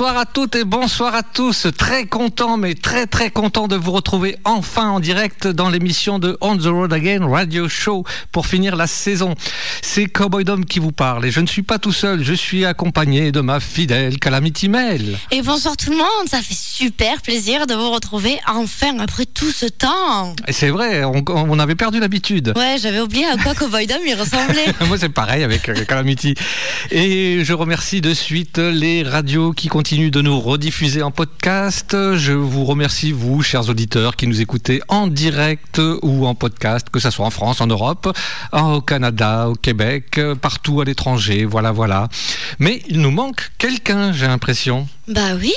[0.00, 1.66] Bonsoir toutes et bonsoir à tous.
[1.76, 6.36] Très content, mais très très content de vous retrouver enfin en direct dans l'émission de
[6.40, 9.34] On the Road Again Radio Show pour finir la saison.
[9.82, 12.64] C'est Cowboy Dom qui vous parle et je ne suis pas tout seul, je suis
[12.64, 15.18] accompagné de ma fidèle Calamity Mel.
[15.32, 19.50] Et bonsoir tout le monde, ça fait super plaisir de vous retrouver enfin après tout
[19.50, 20.34] ce temps.
[20.46, 22.52] Et c'est vrai, on, on avait perdu l'habitude.
[22.56, 24.66] Ouais, j'avais oublié à quoi Cowboy Dom il ressemblait.
[24.86, 26.34] Moi c'est pareil avec euh, Calamity.
[26.90, 31.96] Et je remercie de suite les radios qui continuent de nous rediffuser en podcast.
[32.16, 37.00] Je vous remercie, vous, chers auditeurs, qui nous écoutez en direct ou en podcast, que
[37.00, 38.16] ce soit en France, en Europe,
[38.52, 41.44] au Canada, au Québec, partout à l'étranger.
[41.44, 42.08] Voilà, voilà.
[42.58, 44.86] Mais il nous manque quelqu'un, j'ai l'impression.
[45.08, 45.52] Bah oui.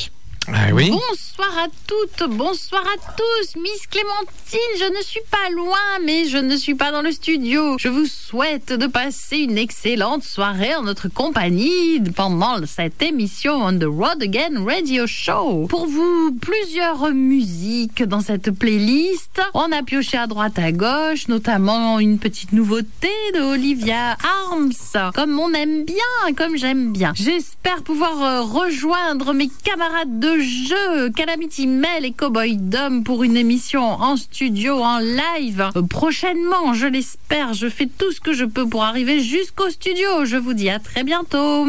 [0.48, 3.62] Ah Bonsoir à toutes, bonsoir à tous.
[3.62, 7.78] Miss Clémentine, je ne suis pas loin, mais je ne suis pas dans le studio.
[7.80, 13.78] Je vous souhaite de passer une excellente soirée en notre compagnie pendant cette émission On
[13.78, 15.68] the Road Again Radio Show.
[15.70, 19.42] Pour vous, plusieurs musiques dans cette playlist.
[19.54, 24.18] On a pioché à droite à gauche, notamment une petite nouveauté de Olivia
[24.50, 25.14] Arms.
[25.16, 27.14] Comme on aime bien, comme j'aime bien.
[27.16, 33.38] J'espère pouvoir euh, rejoindre mes camarades de jeu, Calamity Mel et Cowboy Dom pour une
[33.38, 35.70] émission en studio, en live.
[35.76, 40.26] Euh, prochainement, je l'espère, je fais tout ce que je peux pour arriver jusqu'au studio.
[40.26, 41.66] Je vous dis à très bientôt.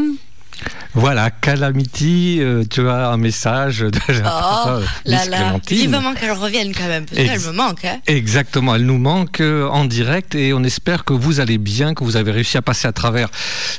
[0.97, 6.73] Voilà, Calamity, euh, tu as un message de la Oh là là, vivement qu'elle revienne
[6.73, 7.85] quand même, parce qu'elle me manque.
[7.85, 7.99] Hein.
[8.07, 12.05] Exactement, elle nous manque euh, en direct et on espère que vous allez bien, que
[12.05, 13.29] vous avez réussi à passer à travers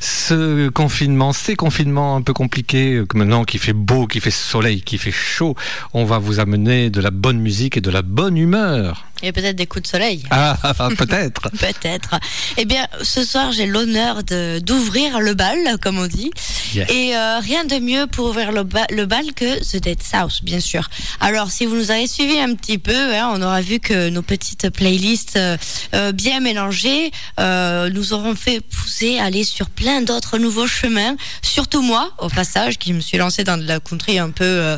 [0.01, 4.29] ce confinement, ces confinements un peu compliqués, euh, que maintenant qu'il fait beau, qu'il fait
[4.29, 5.55] soleil, qu'il fait chaud,
[5.93, 9.05] on va vous amener de la bonne musique et de la bonne humeur.
[9.23, 10.23] Et peut-être des coups de soleil.
[10.29, 11.49] Ah, ah, ah, peut-être.
[11.59, 12.19] Peut-être.
[12.57, 14.23] Eh bien, ce soir, j'ai l'honneur
[14.61, 16.31] d'ouvrir le bal, comme on dit.
[16.73, 16.89] Yes.
[16.91, 20.43] Et euh, rien de mieux pour ouvrir le, ba- le bal que The Dead South,
[20.43, 20.89] bien sûr.
[21.21, 24.21] Alors, si vous nous avez suivis un petit peu, hein, on aura vu que nos
[24.21, 25.57] petites playlists euh,
[25.93, 31.15] euh, bien mélangées euh, nous auront fait pousser, aller sur plein d'autres nouveaux chemins.
[31.41, 34.75] Surtout moi, au passage, qui me suis lancée dans de la country un peu,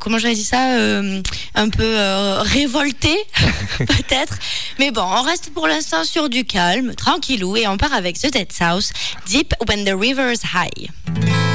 [0.00, 1.20] comment j'avais dit ça, euh,
[1.54, 1.96] un peu
[2.40, 3.16] révoltée,
[3.78, 4.38] peut-être.
[4.78, 8.32] Mais bon, on reste pour l'instant sur du calme, tranquillou, et on part avec The
[8.32, 8.92] Dead South,
[9.26, 11.53] Deep When the River's High.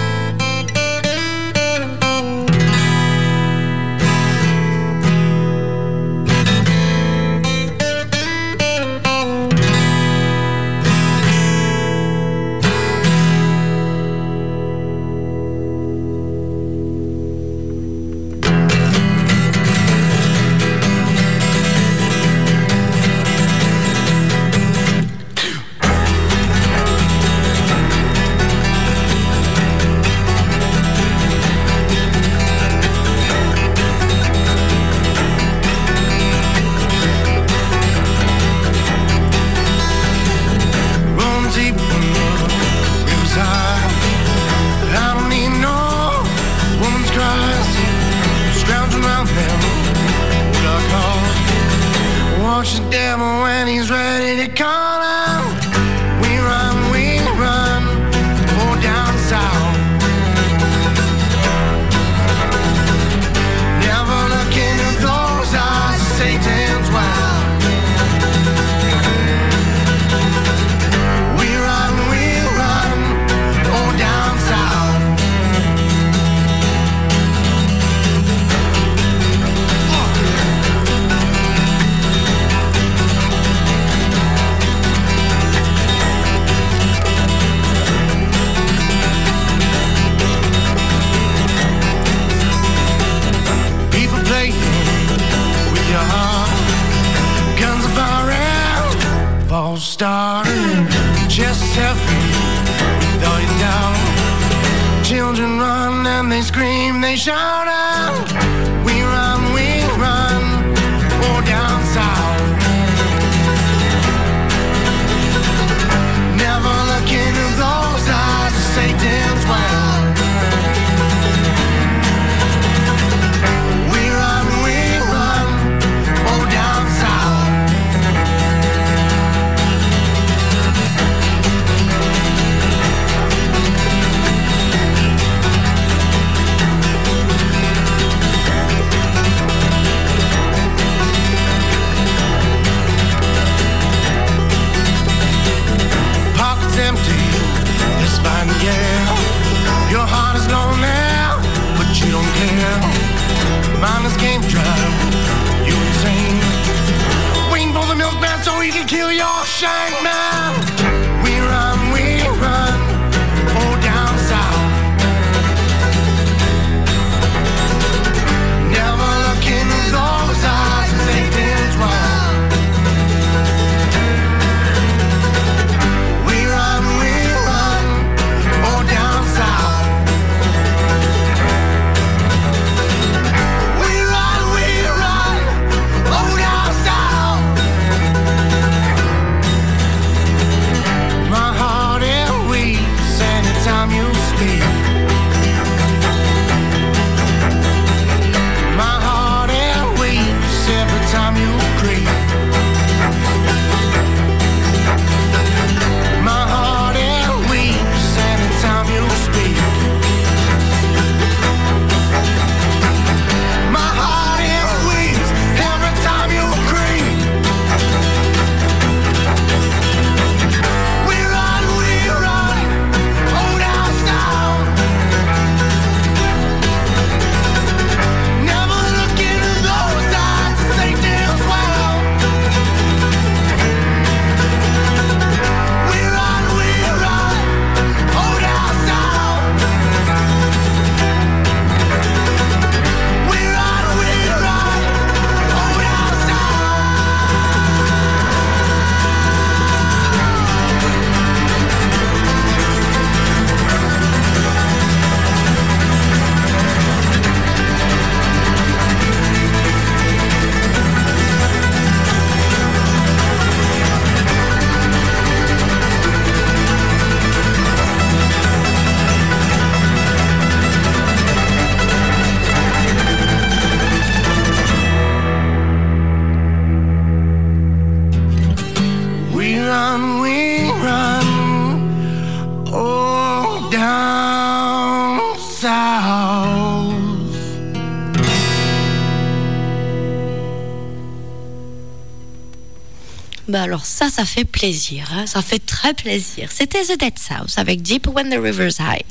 [294.19, 296.50] Ça, fait plaisir, hein, ça fait très plaisir.
[296.51, 299.05] C'était The Dead South avec Deep When the River's High.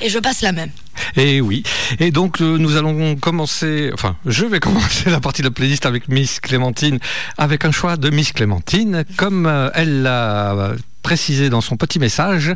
[0.00, 0.70] Et je passe la même.
[1.16, 1.62] Et oui.
[1.98, 5.86] Et donc euh, nous allons commencer, enfin je vais commencer la partie de la playlist
[5.86, 6.98] avec Miss Clémentine,
[7.38, 9.04] avec un choix de Miss Clémentine.
[9.16, 10.72] Comme euh, elle l'a
[11.02, 12.54] précisé dans son petit message,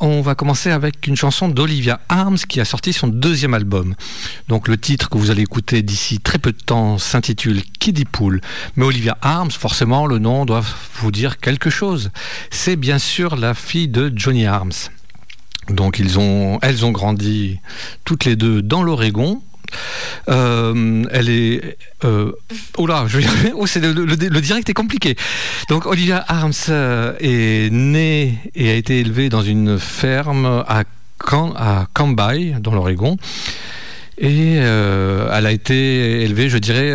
[0.00, 3.94] on va commencer avec une chanson d'Olivia Arms qui a sorti son deuxième album.
[4.48, 8.40] Donc le titre que vous allez écouter d'ici très peu de temps s'intitule Kiddie Pool.
[8.76, 12.10] Mais Olivia Arms, forcément le nom doit vous dire quelque chose.
[12.50, 14.90] C'est bien sûr la fille de Johnny Arms.
[15.70, 17.58] Donc elles ont grandi
[18.04, 19.42] toutes les deux dans l'Oregon.
[20.28, 21.76] Euh, elle est.
[22.04, 22.32] Euh,
[22.76, 23.24] oh là, je vais.
[23.54, 25.16] Oh, le, le- direct est compliqué.
[25.68, 30.84] Donc Olivia Arms euh, est née et a été élevée dans une ferme à,
[31.94, 33.16] Cambay, dans l'Oregon.
[34.18, 36.92] Et euh, elle a été élevée, je dirais,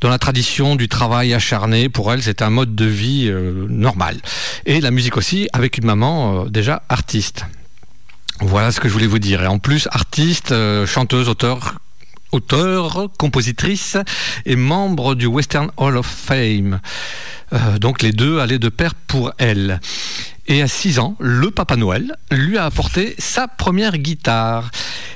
[0.00, 1.88] dans la tradition du travail acharné.
[1.88, 3.32] Pour elle, c'est un mode de vie
[3.68, 4.16] normal.
[4.66, 7.44] Et la musique aussi, avec une maman déjà artiste.
[8.40, 9.42] Voilà ce que je voulais vous dire.
[9.42, 13.96] Et en plus, artiste, euh, chanteuse, auteur, compositrice
[14.44, 16.80] et membre du Western Hall of Fame.
[17.52, 19.80] Euh, donc les deux allaient de pair pour elle.
[20.46, 24.70] Et à 6 ans, le Papa Noël lui a apporté sa première guitare.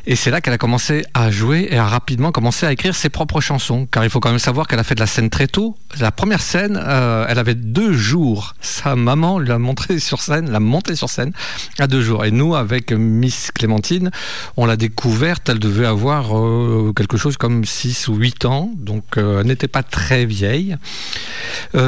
[0.06, 3.10] Et c'est là qu'elle a commencé à jouer et a rapidement commencé à écrire ses
[3.10, 3.86] propres chansons.
[3.90, 5.76] Car il faut quand même savoir qu'elle a fait de la scène très tôt.
[6.00, 8.54] La première scène, euh, elle avait deux jours.
[8.62, 11.32] Sa maman l'a montré sur scène, l'a montée sur scène
[11.78, 12.24] à deux jours.
[12.24, 14.10] Et nous, avec Miss Clémentine,
[14.56, 15.50] on l'a découverte.
[15.50, 18.70] Elle devait avoir euh, quelque chose comme 6 ou 8 ans.
[18.76, 20.76] Donc euh, elle n'était pas très vieille.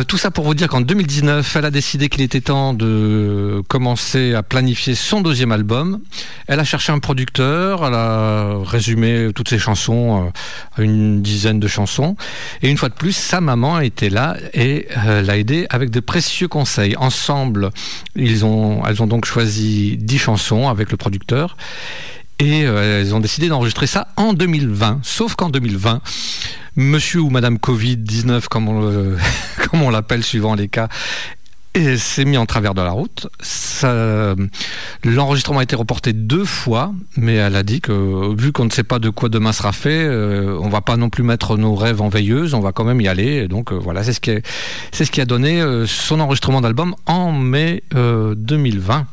[0.06, 3.29] Tout ça pour vous dire qu'en 2019, elle a décidé qu'il était temps de
[3.68, 6.00] commencer à planifier son deuxième album.
[6.46, 10.30] Elle a cherché un producteur, elle a résumé toutes ses chansons euh,
[10.76, 12.16] à une dizaine de chansons.
[12.62, 16.00] Et une fois de plus, sa maman était là et euh, l'a aidé avec de
[16.00, 16.96] précieux conseils.
[16.96, 17.70] Ensemble,
[18.16, 21.56] ils ont, elles ont donc choisi 10 chansons avec le producteur.
[22.38, 25.00] Et euh, elles ont décidé d'enregistrer ça en 2020.
[25.02, 26.00] Sauf qu'en 2020,
[26.76, 29.18] monsieur ou madame Covid-19, comme on, le-
[29.70, 30.88] comme on l'appelle suivant les cas,
[31.74, 33.28] et s'est mis en travers de la route.
[35.04, 38.82] L'enregistrement a été reporté deux fois, mais elle a dit que vu qu'on ne sait
[38.82, 42.02] pas de quoi demain sera fait, euh, on va pas non plus mettre nos rêves
[42.02, 43.48] en veilleuse, on va quand même y aller.
[43.48, 44.32] Donc euh, voilà, c'est ce qui,
[44.92, 49.06] ce qui a donné euh, son enregistrement d'album en mai euh, 2020.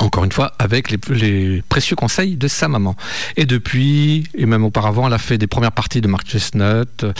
[0.00, 2.96] Encore une fois, avec les, les précieux conseils de sa maman.
[3.36, 7.12] Et depuis, et même auparavant, elle a fait des premières parties de Mark Chestnut, euh,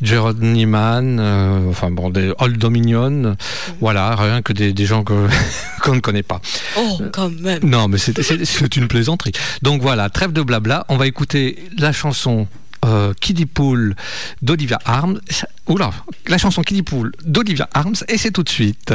[0.00, 3.36] Journeyman, euh, enfin bon, des Old Dominion,
[3.80, 5.02] voilà, rien que des, des gens
[5.82, 6.40] qu'on ne connaît pas.
[6.78, 7.60] Oh, quand même.
[7.64, 9.32] Non, mais c'est- une plaisanterie.
[9.62, 12.46] Donc voilà, trêve de blabla, on va écouter la chanson
[12.84, 13.94] euh, Kiddie Pool
[14.42, 15.20] d'Olivia Arms.
[15.68, 15.90] Oula,
[16.28, 18.94] la chanson Kiddie Pool d'Olivia Arms, et c'est tout de suite.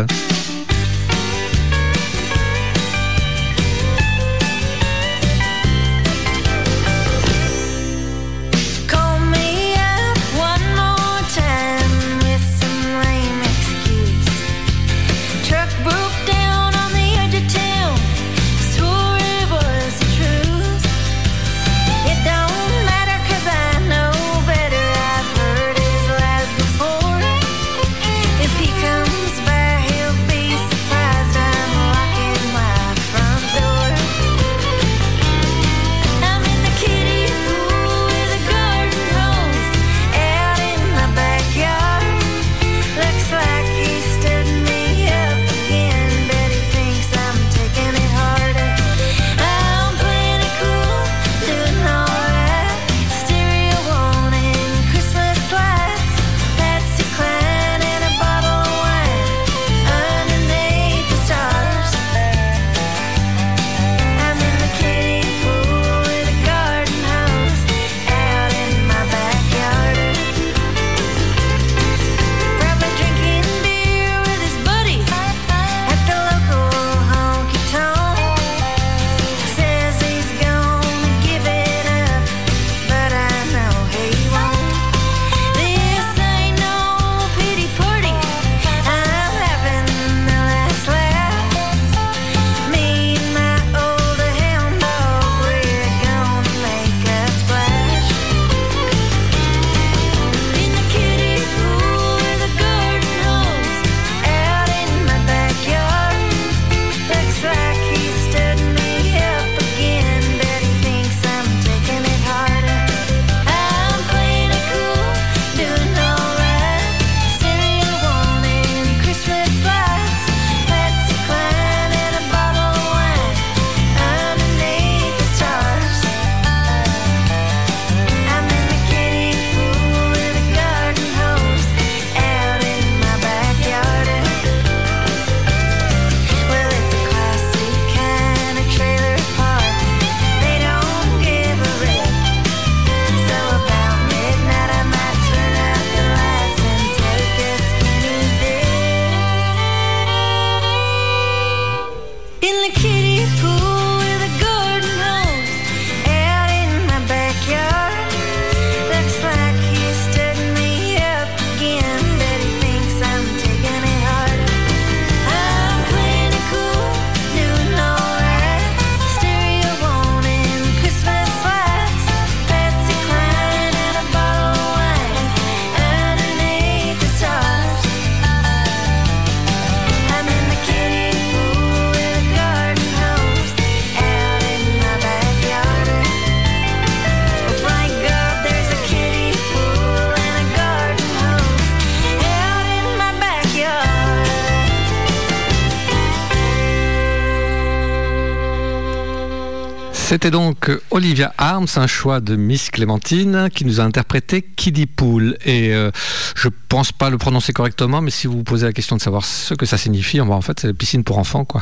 [200.17, 205.37] C'était donc Olivia Arms, un choix de Miss Clémentine qui nous a interprété Kiddie Pool.
[205.45, 205.91] Et euh,
[206.35, 209.23] je pense pas le prononcer correctement, mais si vous vous posez la question de savoir
[209.23, 211.61] ce que ça signifie, en fait, c'est piscine pour enfants, quoi.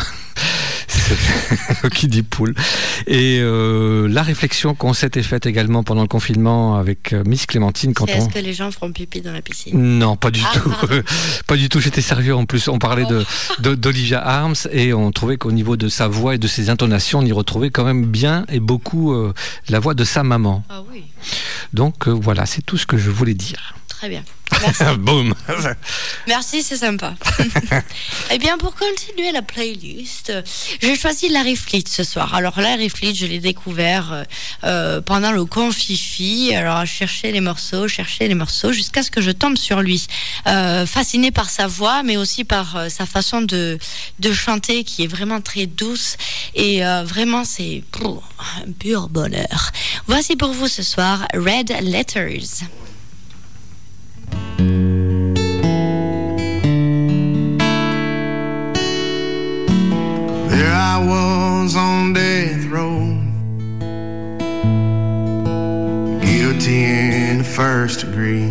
[1.07, 2.53] C'est- Kiddie Pool.
[3.07, 7.93] Et euh, la réflexion qu'on s'était faite également pendant le confinement avec euh, Miss Clémentine
[7.93, 8.13] quand on.
[8.13, 9.77] est-ce que les gens feront pipi dans la piscine?
[9.99, 10.71] Non, pas du Ah, tout.
[11.47, 11.79] pas du tout.
[11.79, 12.67] J'étais sérieux en plus.
[12.67, 16.47] On parlait de- d'Olivia Arms et on trouvait qu'au niveau de sa voix et de
[16.47, 19.33] ses intonations, on y retrouvait quand même bien et beaucoup euh,
[19.69, 20.63] la voix de sa maman.
[20.69, 21.03] Ah oui,
[21.73, 23.75] Donc euh, voilà, c'est tout ce que je voulais dire.
[23.95, 24.23] Très bien.
[24.61, 24.83] Merci.
[24.99, 25.33] Boum.
[26.27, 27.15] Merci, c'est sympa.
[28.31, 30.31] eh bien, pour continuer la playlist,
[30.81, 32.33] j'ai choisi Larry Fleet ce soir.
[32.35, 34.23] Alors, Larry Fleet, je l'ai découvert euh,
[34.63, 36.53] euh, pendant le confifi.
[36.53, 40.07] Alors, je cherchais les morceaux, cherchais les morceaux, jusqu'à ce que je tombe sur lui.
[40.47, 43.77] Euh, fasciné par sa voix, mais aussi par euh, sa façon de,
[44.19, 46.17] de chanter, qui est vraiment très douce.
[46.53, 49.71] Et vraiment, c'est un pur bonheur.
[50.07, 52.65] Voici pour vous ce soir Red Letters.
[67.55, 68.49] first degree.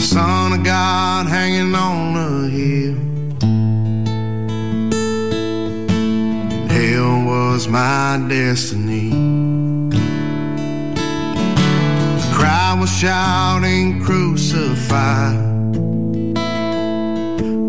[0.00, 2.96] Son of God hanging on a hill.
[6.68, 9.07] Hell was my destiny.
[12.78, 15.36] Was shouting, crucified.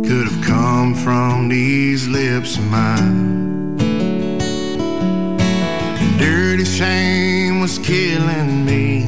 [0.06, 3.78] Could have come from these lips of mine.
[6.18, 9.04] Dirty shame was killing me.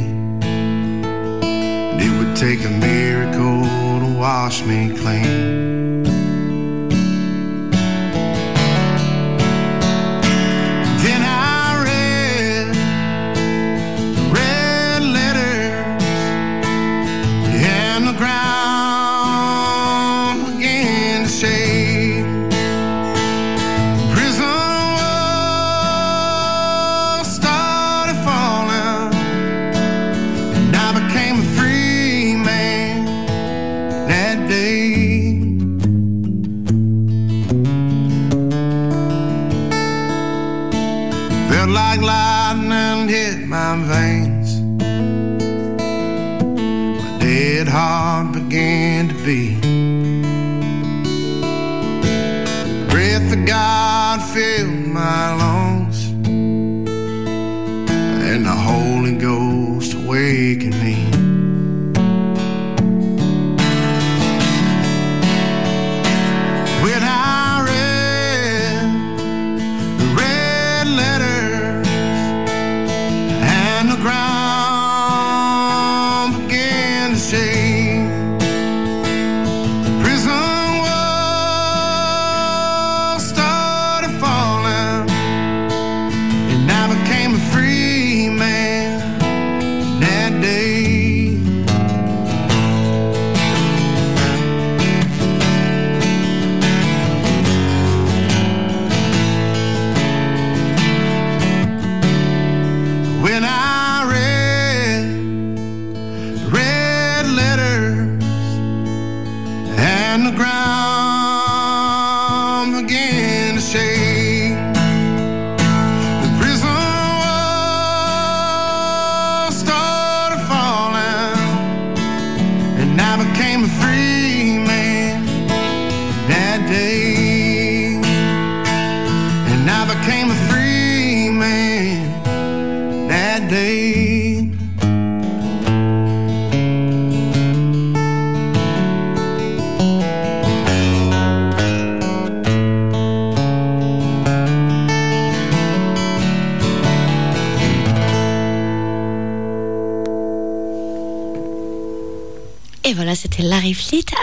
[1.43, 3.63] And It would take a miracle
[3.99, 5.70] to wash me clean.
[34.51, 35.31] Day.
[41.49, 44.49] Felt like lightning hit my veins.
[46.99, 49.61] My dead heart began to beat.
[52.91, 54.60] breath of God filled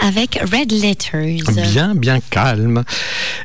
[0.01, 1.43] avec Red Letters.
[1.71, 2.83] Bien, bien calme.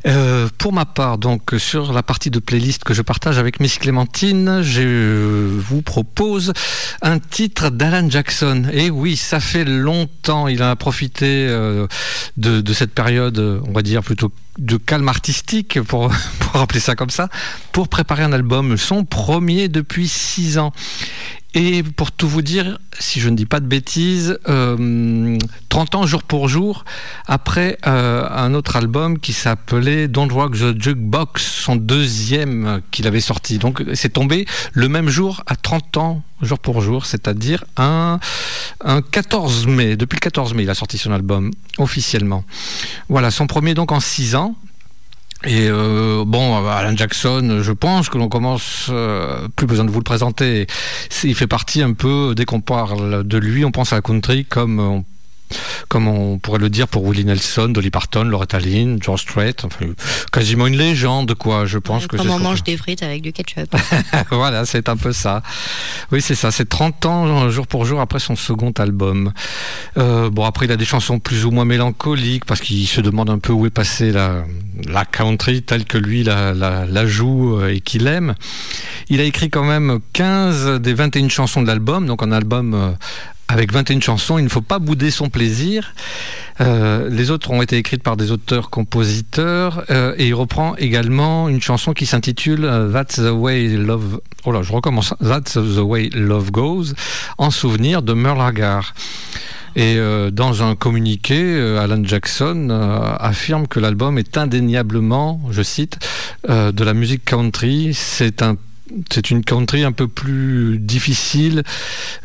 [0.07, 3.79] Euh, pour ma part, donc sur la partie de playlist que je partage avec Miss
[3.79, 6.53] Clémentine, je vous propose
[7.03, 8.65] un titre d'Alan Jackson.
[8.73, 10.49] Et oui, ça fait longtemps.
[10.49, 11.87] Il a profité euh,
[12.37, 16.95] de, de cette période, on va dire plutôt de calme artistique, pour, pour appeler ça
[16.95, 17.29] comme ça,
[17.73, 20.73] pour préparer un album, son premier depuis six ans.
[21.57, 25.39] Et pour tout vous dire, si je ne dis pas de bêtises, euh,
[25.69, 26.85] 30 ans jour pour jour,
[27.27, 33.21] après euh, un autre album qui s'appelait Don't Rock the Jukebox, son deuxième qu'il avait
[33.21, 33.59] sorti.
[33.59, 38.19] Donc c'est tombé le même jour à 30 ans jour pour jour, c'est-à-dire un,
[38.85, 39.97] un 14 mai.
[39.97, 42.45] Depuis le 14 mai, il a sorti son album officiellement.
[43.09, 44.57] Voilà, son premier donc en 6 ans.
[45.47, 49.99] Et euh, bon, Alan Jackson, je pense que l'on commence, euh, plus besoin de vous
[49.99, 50.67] le présenter.
[51.23, 54.47] Il fait partie un peu, dès qu'on parle de lui, on pense à la country
[54.47, 55.05] comme on,
[55.89, 59.87] comme on pourrait le dire pour Willie Nelson, Dolly Parton, Loretta Lynn, George Strait, enfin,
[60.33, 61.67] quasiment une légende, quoi.
[61.67, 63.75] Je pense que Comme c'est on mange des frites avec du ketchup.
[64.31, 65.43] voilà, c'est un peu ça.
[66.13, 66.51] Oui, c'est ça.
[66.51, 69.33] C'est 30 ans, jour pour jour, après son second album.
[69.97, 73.31] Euh, bon, après, il a des chansons plus ou moins mélancoliques, parce qu'il se demande
[73.31, 74.45] un peu où est passée la,
[74.89, 78.35] la country telle que lui la, la, la joue euh, et qu'il aime.
[79.09, 82.91] Il a écrit quand même 15 des 21 chansons de l'album, donc un album euh,
[83.49, 85.95] avec 21 chansons, il ne faut pas bouder son plaisir.
[86.61, 91.61] Euh, les autres ont été écrites par des auteurs-compositeurs euh, et il reprend également une
[91.61, 94.21] chanson qui s'intitule euh, That's the way love.
[94.45, 95.15] Oh là, je recommence.
[95.21, 96.95] That's the way love goes
[97.39, 98.95] en souvenir de Merle Haggard.
[99.77, 99.99] Et
[100.31, 102.71] dans un communiqué, Alan Jackson
[103.19, 105.99] affirme que l'album est indéniablement, je cite,
[106.49, 107.93] de la musique country.
[107.93, 108.57] C'est un
[109.11, 111.63] c'est une country un peu plus difficile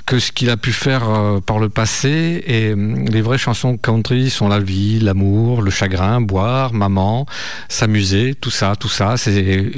[0.06, 2.44] que ce qu'il a pu faire euh, par le passé.
[2.46, 7.26] Et hum, les vraies chansons country sont la vie, l'amour, le chagrin, boire, maman,
[7.68, 9.18] s'amuser, tout ça, tout ça.
[9.18, 9.72] C'est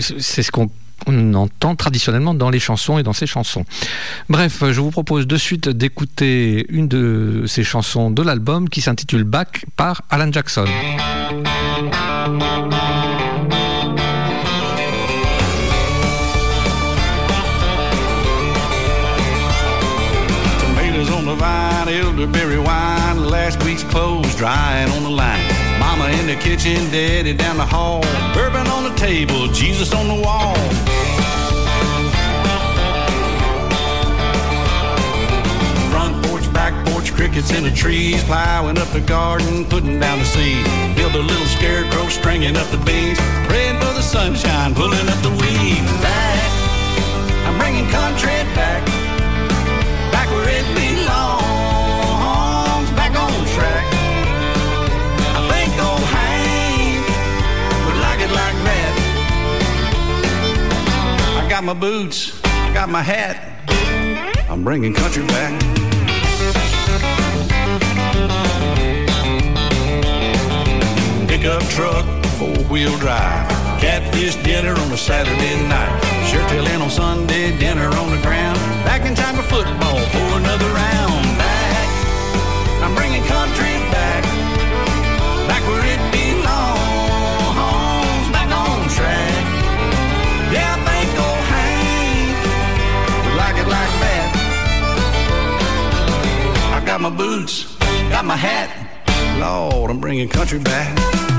[0.43, 0.69] ce qu'on
[1.07, 3.65] on entend traditionnellement dans les chansons et dans ces chansons.
[4.29, 9.23] Bref, je vous propose de suite d'écouter une de ces chansons de l'album qui s'intitule
[9.23, 10.65] Back par Alan Jackson.
[22.21, 25.41] Elderberry wine, last week's clothes drying on the line.
[25.79, 28.01] Mama in the kitchen, daddy down the hall,
[28.35, 30.53] bourbon on the table, Jesus on the wall.
[35.89, 40.25] Front porch, back porch, crickets in the trees, plowing up the garden, putting down the
[40.25, 40.63] seed.
[40.95, 43.17] Build a little scarecrow, stringing up the beans,
[43.49, 45.91] praying for the sunshine, pulling up the weeds.
[46.05, 46.51] Back,
[47.47, 49.10] I'm bringing country back back
[61.51, 62.39] got my boots,
[62.73, 63.35] got my hat.
[64.49, 65.51] I'm bringing country back.
[71.27, 72.05] Pickup truck,
[72.39, 73.49] four wheel drive.
[73.81, 75.99] Catfish dinner on a Saturday night.
[76.25, 76.41] Sure
[76.73, 78.57] in on Sunday, dinner on the ground.
[78.85, 80.90] Back in time for football, pour another round.
[97.01, 97.75] Got my boots,
[98.09, 98.69] got my hat.
[99.39, 101.30] Lord, I'm bringing country back.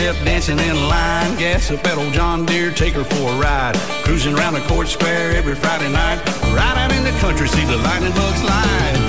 [0.00, 1.36] Step, dancing in line.
[1.36, 3.76] Gas that old John Deere, take her for a ride.
[4.04, 6.18] Cruising around the court square every Friday night.
[6.56, 9.00] Right out in the country, see the lightning bugs live.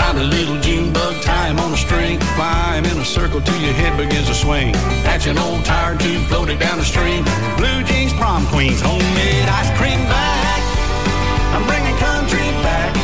[0.00, 2.18] Find a little June bug, tie him on a string.
[2.36, 4.72] Fly him in a circle till your head begins to swing.
[5.04, 7.24] Patch an old tire tube, float it down the stream.
[7.60, 10.62] Blue jeans, prom queens, homemade ice cream back.
[11.52, 13.03] I'm bringing country back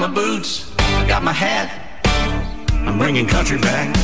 [0.00, 1.68] my boots, I got my hat,
[2.88, 3.94] I'm bringing country back.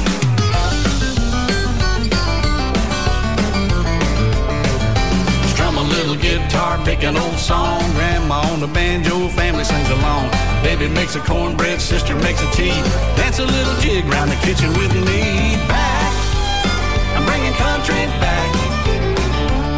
[5.48, 7.80] Strum a little guitar, pick an old song.
[7.94, 10.28] Grandma on the banjo, family sings along.
[10.62, 12.76] Baby makes a cornbread, sister makes a tea.
[13.16, 15.56] Dance a little jig round the kitchen with me.
[15.66, 16.12] Back,
[17.16, 18.52] I'm bringing country back,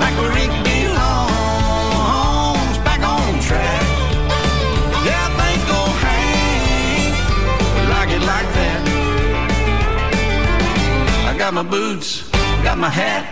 [0.03, 0.58] back where it
[11.51, 12.29] got my boots,
[12.63, 13.25] got my hat.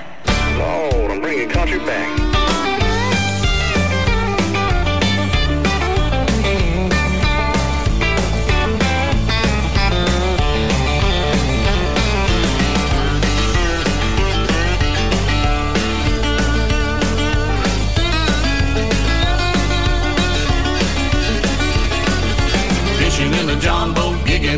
[0.57, 2.36] Lord, I'm bringing country back.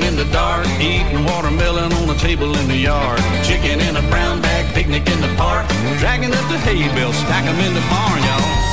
[0.03, 3.21] In the dark, eating watermelon on the table in the yard.
[3.43, 5.67] Chicken in a brown bag, picnic in the park,
[5.99, 8.69] dragging up the hay bales, stack 'em in the barn, y'all.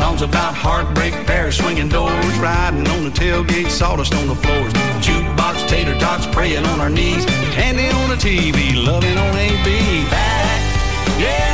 [0.00, 4.72] Songs about heartbreak, bears swinging doors, riding on the tailgate, sawdust on the floors,
[5.04, 7.24] jukebox, tater tots, praying on our knees,
[7.56, 9.66] candy on the TV, loving on AB.
[10.10, 10.60] Back,
[11.18, 11.49] yeah,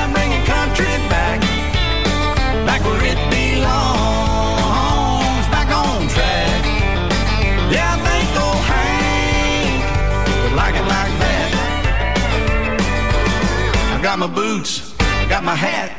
[14.17, 15.93] got my boots, I got my hat,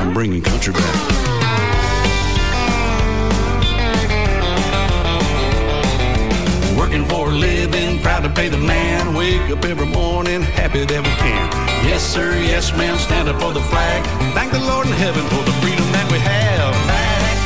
[0.00, 0.96] I'm bringing country back.
[6.78, 9.12] Working for a living, proud to pay the man.
[9.14, 11.50] Wake up every morning, happy that we can.
[11.84, 14.04] Yes, sir, yes, ma'am, stand up for the flag.
[14.32, 16.72] Thank the Lord in heaven for the freedom that we have.
[16.86, 17.36] Back,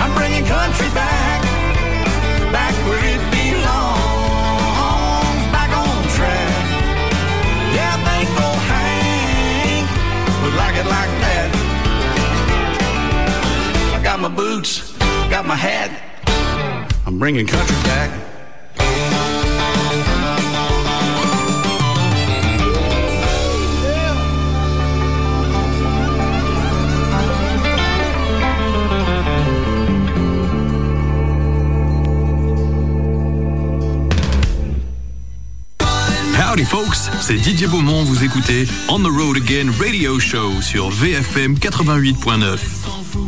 [0.00, 1.20] I'm bringing country back,
[10.82, 11.50] pocket like that.
[13.94, 14.96] I got my boots,
[15.30, 15.90] got my hat.
[17.06, 18.29] I'm bringing country back.
[36.64, 42.58] Folks, c'est Didier Beaumont, vous écoutez On the Road Again Radio Show sur VFM 88.9.
[42.58, 43.22] s'en fout.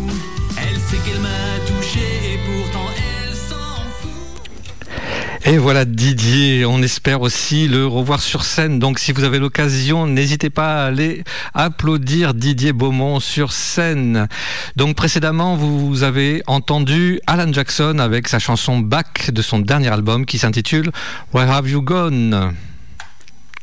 [0.56, 1.28] Elle sait qu'elle m'a
[1.66, 5.46] touché et pourtant elle s'en fout.
[5.46, 8.78] Et voilà Didier, on espère aussi le revoir sur scène.
[8.78, 14.28] Donc si vous avez l'occasion, n'hésitez pas à aller applaudir Didier Beaumont sur scène.
[14.76, 20.26] Donc précédemment, vous avez entendu Alan Jackson avec sa chanson Back de son dernier album
[20.26, 20.90] qui s'intitule
[21.32, 22.52] Where Have You Gone?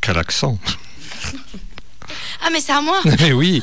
[0.01, 0.59] Quel accent
[2.41, 3.61] Ah, mais c'est à moi Mais oui,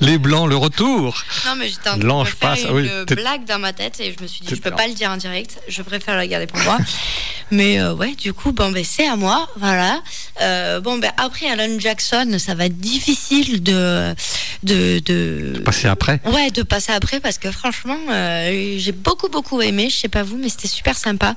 [0.00, 3.58] les Blancs, le retour Non, mais j'étais en train de passe, une oui, blague dans
[3.58, 5.82] ma tête et je me suis dit, je peux pas le dire en direct, je
[5.82, 6.78] préfère la garder pour moi.
[7.50, 10.00] mais euh, ouais, du coup, bon, ben, c'est à moi, voilà.
[10.42, 14.14] Euh, bon, ben, après Alan Jackson, ça va être difficile de.
[14.62, 15.58] de, de...
[15.64, 19.88] Passer après Ouais, de passer après parce que franchement, euh, j'ai beaucoup beaucoup aimé.
[19.90, 21.34] Je sais pas vous, mais c'était super sympa.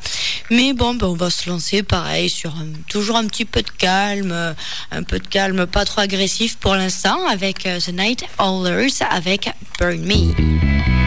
[0.50, 3.70] Mais bon, ben, on va se lancer pareil sur un- toujours un petit peu de
[3.70, 4.56] calme,
[4.92, 9.52] un peu de calme, pas trop agressif pour l'instant, avec euh, The Night Howlers avec
[9.80, 11.01] Burn Me.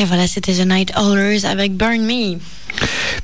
[0.00, 2.38] Et voilà, c'était The Night Howlers avec Burn Me.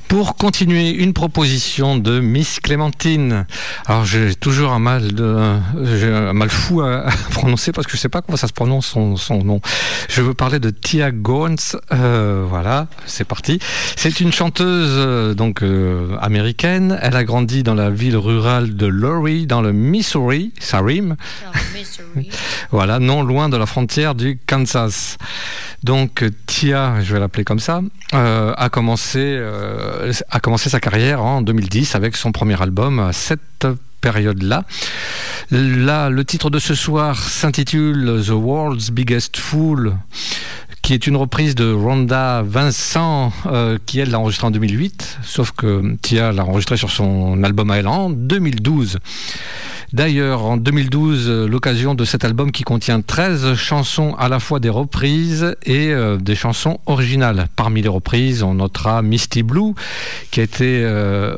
[0.09, 3.47] Pour continuer, une proposition de Miss Clémentine.
[3.87, 8.03] Alors j'ai toujours un mal de, un mal fou à, à prononcer parce que je
[8.03, 9.61] sais pas comment ça se prononce son, son nom.
[10.09, 11.57] Je veux parler de Tia Gones.
[11.93, 13.59] Euh, voilà, c'est parti.
[13.97, 16.99] C'est une chanteuse euh, donc euh, américaine.
[17.03, 20.53] Elle a grandi dans la ville rurale de Laurie, dans le Missouri.
[20.61, 21.17] Ça rime.
[22.71, 25.19] Voilà, non loin de la frontière du Kansas.
[25.83, 27.81] Donc Tia, je vais l'appeler comme ça,
[28.15, 33.12] euh, a commencé euh, a commencé sa carrière en 2010 avec son premier album à
[33.12, 33.67] cette
[34.01, 34.65] période-là.
[35.51, 39.97] Là, le titre de ce soir s'intitule The World's Biggest Fool
[40.87, 45.51] qui est une reprise de Rhonda Vincent, euh, qui elle l'a enregistré en 2008, sauf
[45.51, 48.99] que Tia l'a enregistré sur son album à elle en 2012.
[49.92, 54.59] D'ailleurs, en 2012, euh, l'occasion de cet album qui contient 13 chansons à la fois
[54.59, 57.46] des reprises et euh, des chansons originales.
[57.55, 59.75] Parmi les reprises, on notera Misty Blue,
[60.31, 61.37] qui a été euh,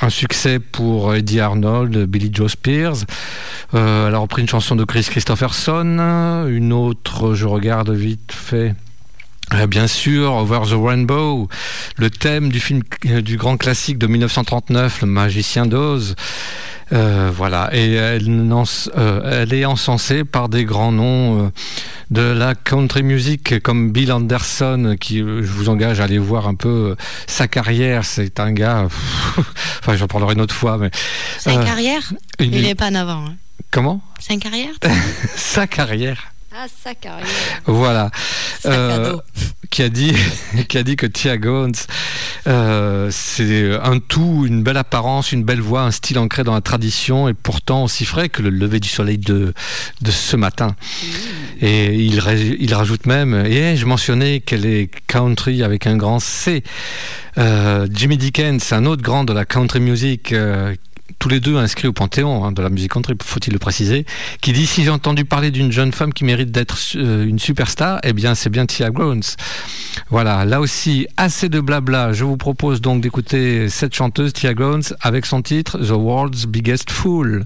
[0.00, 3.04] un succès pour Eddie Arnold, Billy Joe Spears.
[3.72, 8.74] Elle a repris une chanson de Chris Christopherson, une autre, je regarde vite fait.
[9.68, 11.48] Bien sûr, Over the Rainbow,
[11.96, 16.14] le thème du film du grand classique de 1939, Le Magicien d'Oz.
[16.92, 18.26] Euh, voilà, et elle,
[18.96, 21.50] euh, elle est encensée par des grands noms euh,
[22.10, 26.54] de la country music comme Bill Anderson, qui je vous engage à aller voir un
[26.54, 26.96] peu
[27.28, 28.04] sa carrière.
[28.04, 28.88] C'est un gars,
[29.80, 30.90] enfin j'en parlerai une autre fois, mais
[31.46, 32.12] Euh, carrière?
[32.40, 33.24] Il est pas en avant.
[33.26, 33.34] Hein.
[33.70, 34.00] comment?
[34.28, 34.74] Une carrière?
[35.36, 36.32] Sa carrière.
[36.52, 37.26] Ah, sa carrière.
[37.66, 38.10] Voilà.
[38.66, 39.16] Euh,
[39.70, 40.12] qui a dit
[40.68, 41.72] qui a dit que Tia Gones
[42.48, 46.60] euh, c'est un tout, une belle apparence, une belle voix, un style ancré dans la
[46.60, 49.54] tradition et pourtant aussi frais que le lever du soleil de
[50.00, 50.74] de ce matin.
[51.60, 52.20] Et il
[52.58, 56.64] il rajoute même et je mentionnais qu'elle est country avec un grand C.
[57.38, 60.34] Euh, Jimmy Dickens, un autre grand de la country music.
[61.18, 64.04] Tous les deux inscrits au panthéon hein, de la musique country, faut-il le préciser,
[64.40, 68.00] qui dit si j'ai entendu parler d'une jeune femme qui mérite d'être euh, une superstar,
[68.02, 69.22] eh bien c'est bien Tia Grones.
[70.08, 72.12] Voilà, là aussi assez de blabla.
[72.12, 76.90] Je vous propose donc d'écouter cette chanteuse Tia Grones avec son titre The World's Biggest
[76.90, 77.42] Fool.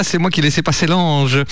[0.00, 1.44] Là c'est moi qui laissais passer l'ange.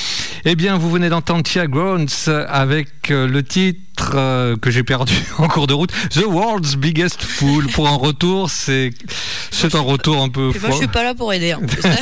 [0.46, 2.06] Eh bien, vous venez d'entendre Tia Groans
[2.48, 7.22] avec euh, le titre euh, que j'ai perdu en cours de route, The World's Biggest
[7.22, 7.66] Fool.
[7.66, 8.90] Pour un retour, c'est
[9.50, 11.52] c'est un retour un peu Et moi, je suis pas là pour aider.
[11.52, 11.82] En plus.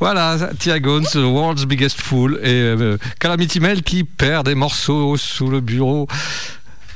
[0.00, 2.40] Voilà, Tia Groans, The World's Biggest Fool.
[2.42, 6.08] Et euh, Calamity Mel qui perd des morceaux sous le bureau.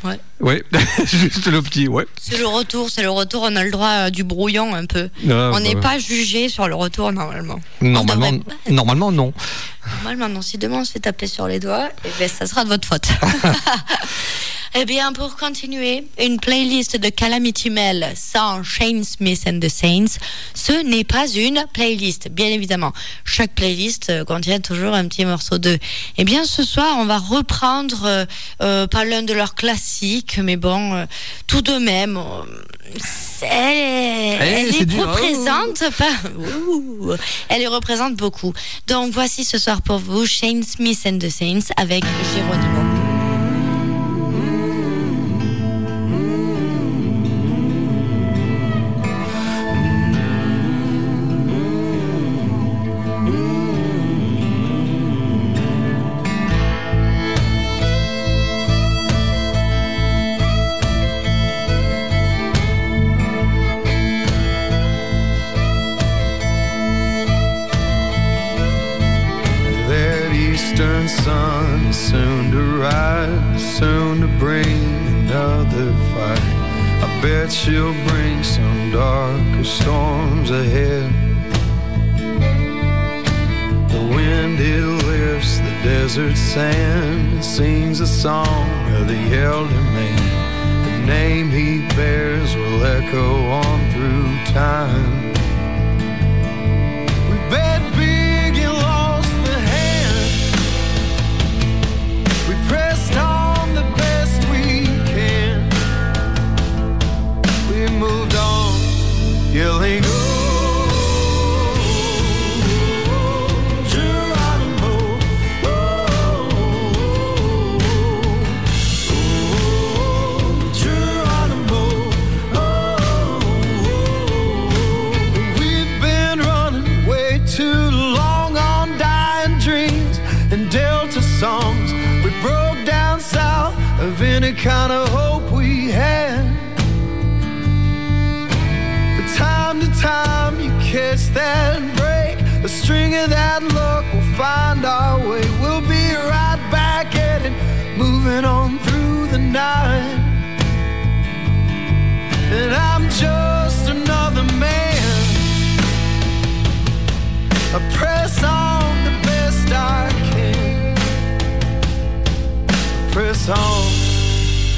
[0.03, 0.19] Ouais.
[0.41, 0.63] Ouais,
[1.05, 2.07] juste le petit, ouais.
[2.19, 3.43] c'est le retour, c'est le retour.
[3.43, 5.11] On a le droit à du brouillon un peu.
[5.29, 7.61] Ah, on n'est bah, pas jugé sur le retour normalement.
[7.83, 8.55] Normalement, pas.
[8.71, 9.35] normalement non.
[9.97, 10.43] Normalement, non.
[10.43, 12.89] Si demain on se fait taper sur les doigts, eh ben, ça sera de votre
[12.89, 13.09] faute.
[14.75, 20.19] eh bien, pour continuer, une playlist de Calamity Mel sans Shane Smith and the Saints,
[20.55, 22.93] ce n'est pas une playlist, bien évidemment.
[23.25, 25.79] Chaque playlist euh, contient toujours un petit morceau d'eux.
[26.19, 28.25] Eh bien, ce soir, on va reprendre euh,
[28.63, 31.05] euh, pas l'un de leurs classiques, mais bon, euh,
[31.49, 32.19] tout de même.
[32.97, 35.09] c'est- elle c'est les dur.
[35.09, 36.13] représente pas.
[36.39, 37.13] Ouh.
[37.49, 38.53] Elle les représente beaucoup.
[38.87, 42.05] Donc voici ce soir pour vous Shane Smith and the Saints avec
[42.35, 43.00] Geronimo.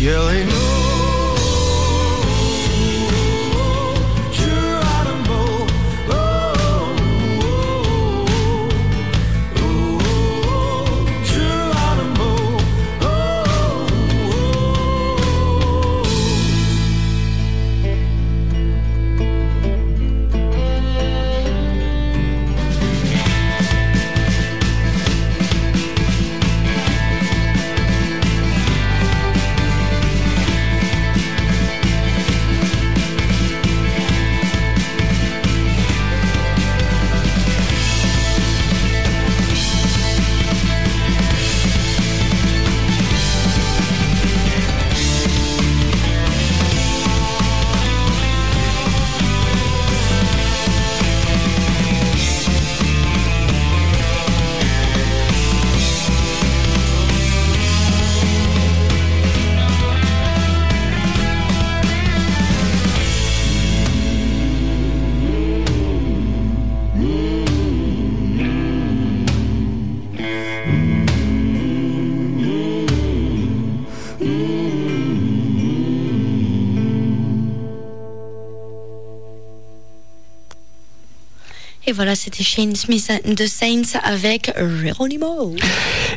[0.02, 0.71] Yelling,
[81.92, 84.50] Et voilà, c'était Shane Smith the Saints avec
[84.82, 85.54] Geronimo.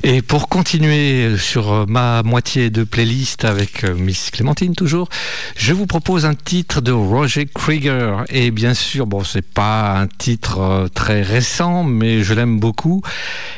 [0.04, 5.10] Et pour continuer sur ma moitié de playlist avec euh, Miss Clémentine toujours,
[5.58, 8.24] je vous propose un titre de Roger Krieger.
[8.30, 13.02] Et bien sûr, bon, c'est pas un titre euh, très récent, mais je l'aime beaucoup.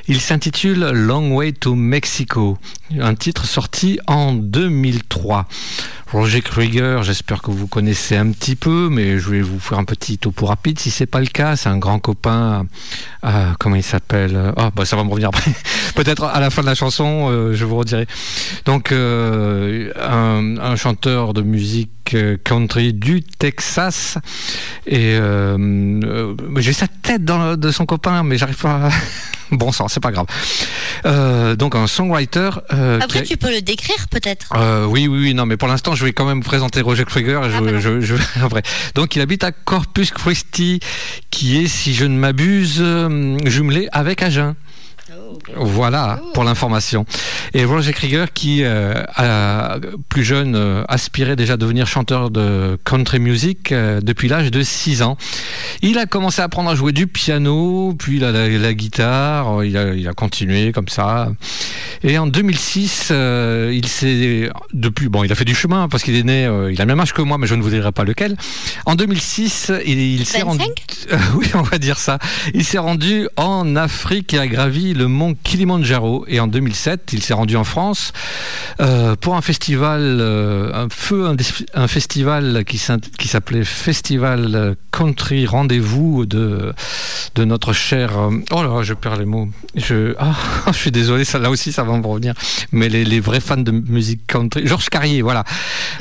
[0.08, 2.58] Il s'intitule Long Way to Mexico,
[3.00, 5.46] un titre sorti en 2003.
[6.12, 9.84] Roger Krieger, j'espère que vous connaissez un petit peu, mais je vais vous faire un
[9.84, 11.58] petit topo rapide si c'est pas le cas.
[11.58, 12.66] C'est un grand copain.
[13.26, 15.52] euh, comment il s'appelle Ah, bah ça va me revenir après.
[15.96, 18.08] Peut-être à la fin de la chanson, euh, je vous redirai.
[18.66, 21.92] Donc, euh, un, un chanteur de musique
[22.44, 24.18] country du Texas.
[24.86, 25.58] Et euh,
[26.04, 28.88] euh, j'ai sa tête dans, de son copain, mais j'arrive pas.
[28.88, 28.90] À...
[29.52, 30.26] bon sang, c'est pas grave.
[31.06, 32.50] Euh, donc un songwriter.
[32.74, 34.48] euh, Après, a- tu peux le décrire peut-être.
[34.56, 37.44] euh, oui, oui, oui, non, mais pour l'instant, je vais quand même présenter Roger Krieger.
[37.46, 38.64] et Je, je, je, après.
[38.96, 40.80] Donc, il habite à Corpus Christi,
[41.32, 44.56] qui est, si je ne m'abuse, euh, jumelé avec Agen.
[45.56, 47.06] Voilà pour l'information.
[47.54, 49.78] Et Roger Krieger qui, euh, a,
[50.10, 54.62] plus jeune, euh, aspirait déjà à devenir chanteur de country music euh, depuis l'âge de
[54.62, 55.18] 6 ans.
[55.82, 59.78] Il a commencé à apprendre à jouer du piano, puis la, la, la guitare, il
[59.78, 61.30] a, il a continué comme ça.
[62.04, 66.16] Et en 2006, euh, il s'est depuis bon, il a fait du chemin parce qu'il
[66.16, 67.92] est né, euh, il a le même âge que moi, mais je ne vous dirai
[67.92, 68.38] pas lequel.
[68.86, 71.14] En 2006, il, il s'est rendu, 25?
[71.14, 72.20] Euh, oui, on va dire ça.
[72.54, 76.26] Il s'est rendu en Afrique et a gravi le mont Kilimandjaro.
[76.28, 78.14] Et en 2007, il s'est rendu en France
[78.80, 81.28] euh, pour un festival, euh, un feu,
[81.74, 86.74] un, festival qui s'appelait Festival Country Rendez-vous de
[87.36, 88.18] de notre cher.
[88.18, 89.48] euh, oh là, je perds les mots.
[89.76, 90.36] Je, ah,
[90.68, 92.34] je suis désolé, ça là aussi, ça va me revenir.
[92.72, 95.44] Mais les, les vrais fans de musique country, Georges Carrier, voilà.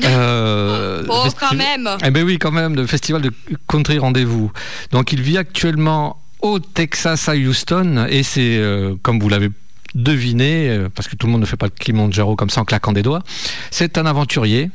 [0.04, 1.88] Euh, Oh, quand même.
[2.04, 3.30] eh ben oui, quand même, le festival de
[3.68, 4.50] country rendez-vous.
[4.92, 9.50] Donc, il vit actuellement au Texas à Houston et c'est, euh, comme vous l'avez
[9.94, 12.64] deviné, euh, parce que tout le monde ne fait pas le Kilimanjaro comme ça en
[12.64, 13.22] claquant des doigts,
[13.70, 14.70] c'est un aventurier.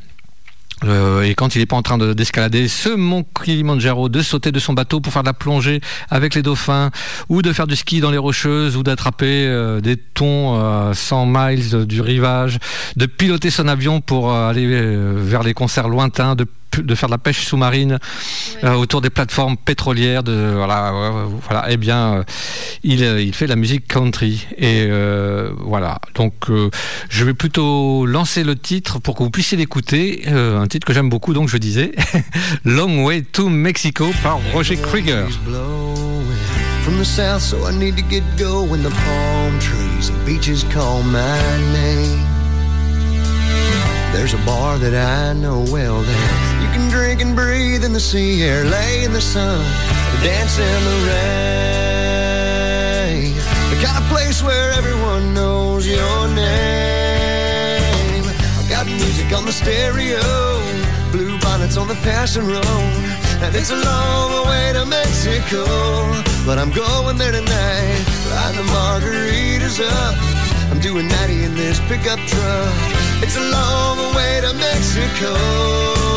[0.84, 4.52] Euh, et quand il n'est pas en train de- d'escalader ce mont Kilimanjaro, de sauter
[4.52, 6.90] de son bateau pour faire de la plongée avec les dauphins,
[7.30, 9.48] ou de faire du ski dans les rocheuses, ou d'attraper
[9.84, 12.58] des thons à 100 miles du rivage,
[12.96, 14.66] de piloter son avion pour aller
[15.18, 16.48] vers les concerts lointains, de,
[16.80, 18.00] de faire de la pêche sous-marine
[18.64, 21.68] euh, autour des plateformes pétrolières, de voilà.
[21.70, 22.24] Eh bien, euh,
[22.84, 26.00] il, euh, il fait de la musique country et euh, voilà.
[26.16, 26.70] Donc, euh,
[27.10, 30.24] je vais plutôt lancer le titre pour que vous puissiez l'écouter.
[30.28, 31.92] Euh, un titre que j'aime beaucoup, donc je disais
[32.66, 35.26] Long Way to Mexico par Roger Krieger.
[36.84, 38.82] from the south, so I need to get going.
[38.82, 41.38] The palm trees and beaches call my
[41.74, 42.26] name.
[44.14, 46.51] There's a bar that I know well there.
[47.22, 49.62] Can breathe in the sea air, lay in the sun,
[50.24, 52.16] dance in the rain.
[53.70, 58.26] The kind of place where everyone knows your name.
[58.58, 60.20] I've got music on the stereo,
[61.12, 62.66] blue bonnets on the passing road,
[63.46, 65.64] and it's a long way to Mexico.
[66.44, 68.04] But I'm going there tonight,
[68.34, 70.16] line the margaritas up.
[70.72, 72.74] I'm doing 90 in this pickup truck.
[73.22, 76.11] It's a long way to Mexico.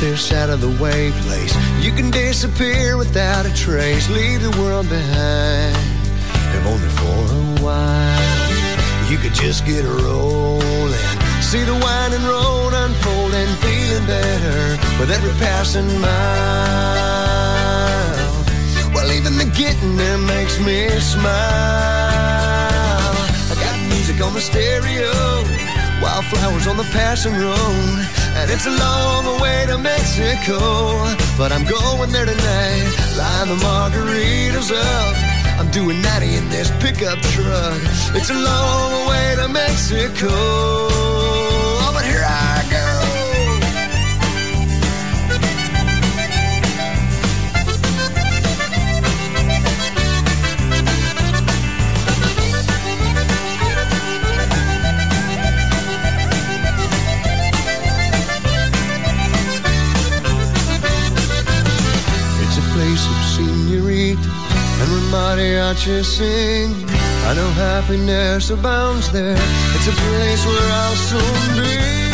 [0.00, 1.54] This out of the way place.
[1.84, 5.76] You can disappear without a trace, leave the world behind,
[6.56, 9.10] if only for a while.
[9.10, 11.06] You could just get rolling,
[11.42, 16.10] see the wine and road unfold, and feeling better with every passing mile.
[18.94, 21.28] Well, even the getting there makes me smile.
[23.50, 25.12] I got music on the stereo,
[26.02, 27.98] wildflowers on the passing road,
[28.36, 30.58] and it's a long way to Mexico.
[31.36, 32.84] But I'm going there tonight,
[33.16, 35.16] line the margaritas up.
[35.60, 37.80] I'm doing 90 in this pickup truck.
[38.14, 40.99] It's a long way to Mexico.
[65.10, 66.72] Mariachi sing.
[67.28, 69.36] I know happiness abounds there.
[69.74, 72.09] It's a place where I'll soon be.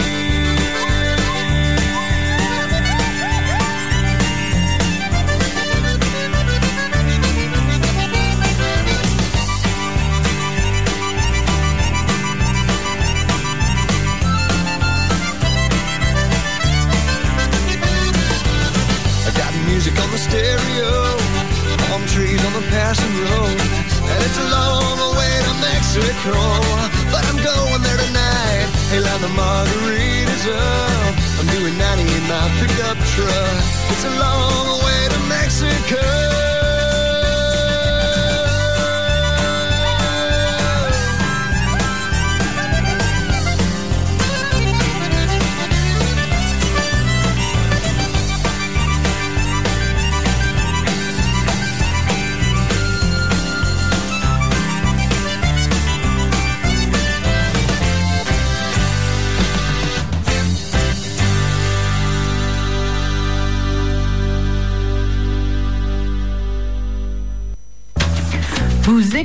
[33.16, 33.64] Truck.
[33.92, 36.25] It's a long way to Mexico.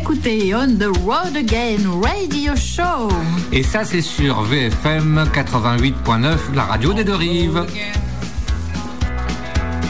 [0.01, 3.09] Écoutez On the Road Again Radio Show.
[3.51, 7.63] Et ça, c'est sur VFM 88.9, la radio des deux rives.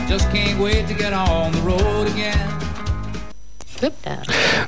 [0.10, 2.51] Just can't wait to get on the road again.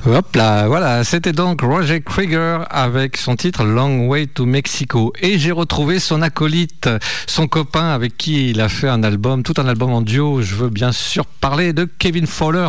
[0.05, 0.67] Hop là.
[0.67, 5.13] Voilà, c'était donc Roger Krieger avec son titre Long Way to Mexico.
[5.21, 6.89] Et j'ai retrouvé son acolyte,
[7.25, 10.41] son copain avec qui il a fait un album, tout un album en duo.
[10.41, 12.67] Je veux bien sûr parler de Kevin Fowler,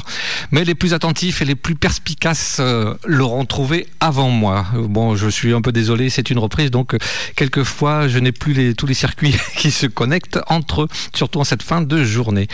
[0.53, 4.67] mais les plus attentifs et les plus perspicaces euh, l'auront trouvé avant moi.
[4.75, 6.97] Bon, je suis un peu désolé, c'est une reprise, donc
[7.35, 11.65] quelquefois je n'ai plus tous les circuits qui se connectent entre eux, surtout en cette
[11.65, 12.47] fin de journée.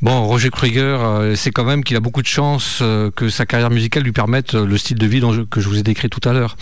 [0.00, 3.46] Bon, Roger Krieger, euh, c'est quand même qu'il a beaucoup de chance euh, que sa
[3.46, 5.82] carrière musicale lui permette euh, le style de vie dont je- que je vous ai
[5.82, 6.56] décrit tout à l'heure.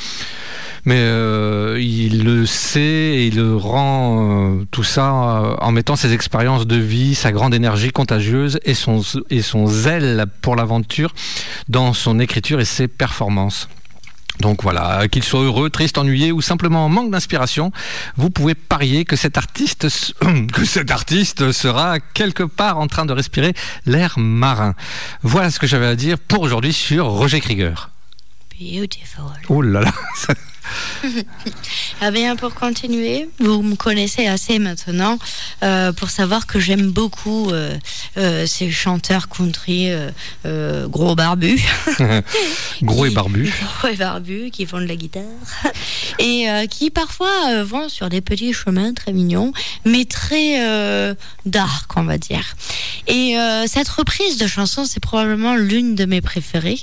[0.84, 6.12] Mais euh, il le sait et il le rend euh, tout ça en mettant ses
[6.12, 11.12] expériences de vie, sa grande énergie contagieuse et son zèle pour l'aventure
[11.68, 13.68] dans son écriture et ses performances.
[14.40, 17.72] Donc voilà, qu'il soit heureux, triste, ennuyé ou simplement en manque d'inspiration,
[18.16, 19.88] vous pouvez parier que cet artiste,
[20.52, 23.54] que cet artiste sera quelque part en train de respirer
[23.86, 24.74] l'air marin.
[25.22, 27.90] Voilà ce que j'avais à dire pour aujourd'hui sur Roger Krieger.
[28.58, 29.24] Beautiful.
[29.48, 29.92] Oh là là,
[32.00, 35.18] Ah bien, pour continuer, vous me connaissez assez maintenant
[35.62, 37.76] euh, pour savoir que j'aime beaucoup euh,
[38.18, 39.88] euh, ces chanteurs country
[40.44, 41.62] gros barbus.
[42.82, 43.52] gros et Qui- barbu.
[43.80, 45.22] Gros et barbus qui font de la guitare
[46.18, 49.52] et qui parfois vont sur des petits chemins très mignons,
[49.84, 51.14] mais très
[51.46, 52.56] dark, on va dire.
[53.06, 53.36] Et
[53.66, 56.78] cette reprise de chanson, c'est probablement l'une de mes préférées.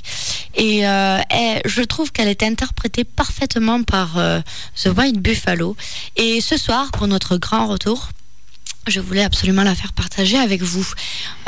[0.56, 4.40] Et elle- je trouve qu'elle est interprétée parfaitement par euh,
[4.82, 5.76] The White Buffalo.
[6.16, 8.10] Et ce soir, pour notre grand retour,
[8.86, 10.86] je voulais absolument la faire partager avec vous.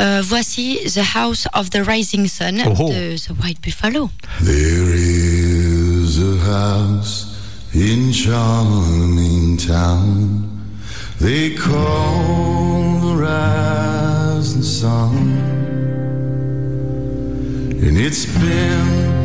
[0.01, 2.89] Euh, voici The House of the Rising Sun Oh oh.
[2.91, 4.11] de The White Buffalo.
[4.43, 7.27] There is a house
[7.75, 10.57] in charming town
[11.19, 15.17] they call the rising sun,
[17.81, 19.16] and it's been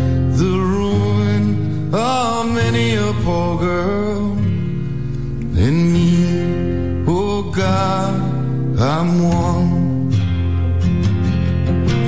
[1.93, 4.31] of many a poor girl
[5.57, 7.05] and me.
[7.07, 8.13] Oh God,
[8.79, 10.09] I'm one.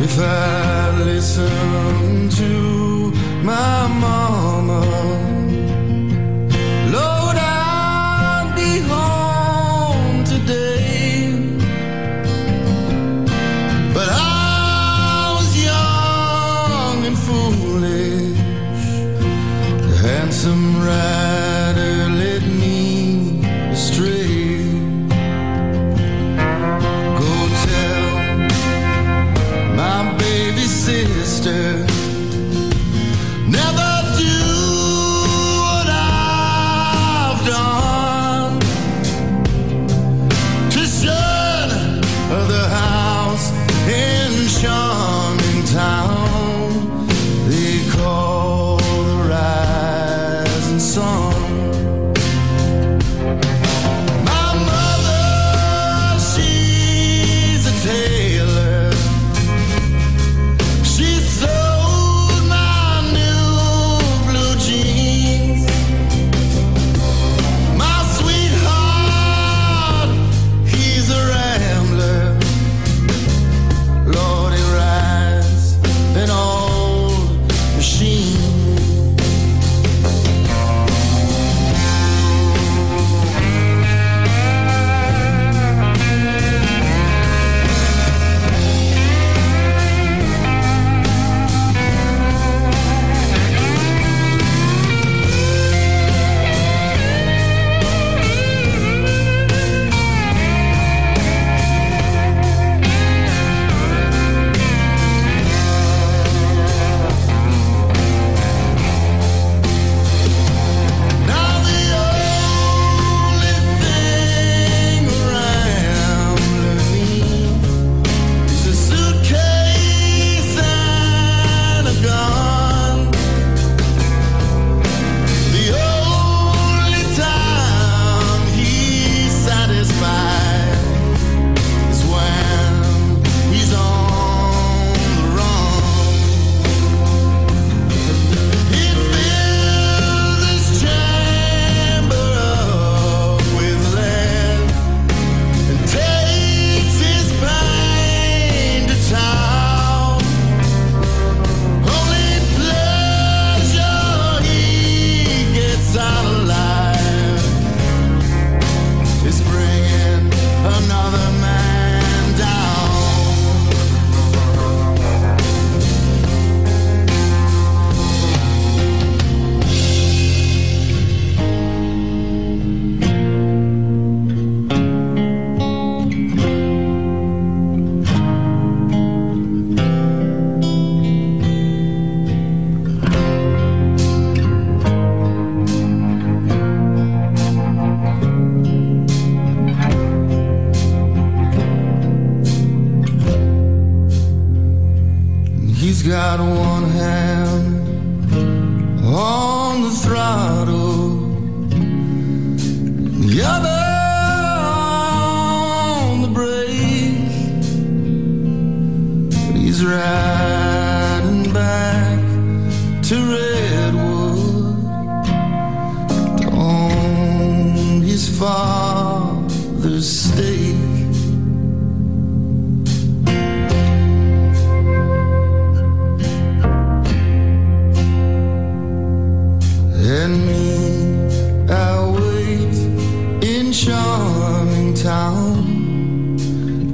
[0.04, 3.12] If I listen to
[3.44, 4.82] my mama,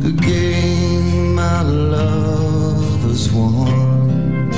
[0.10, 4.52] The game my love has won.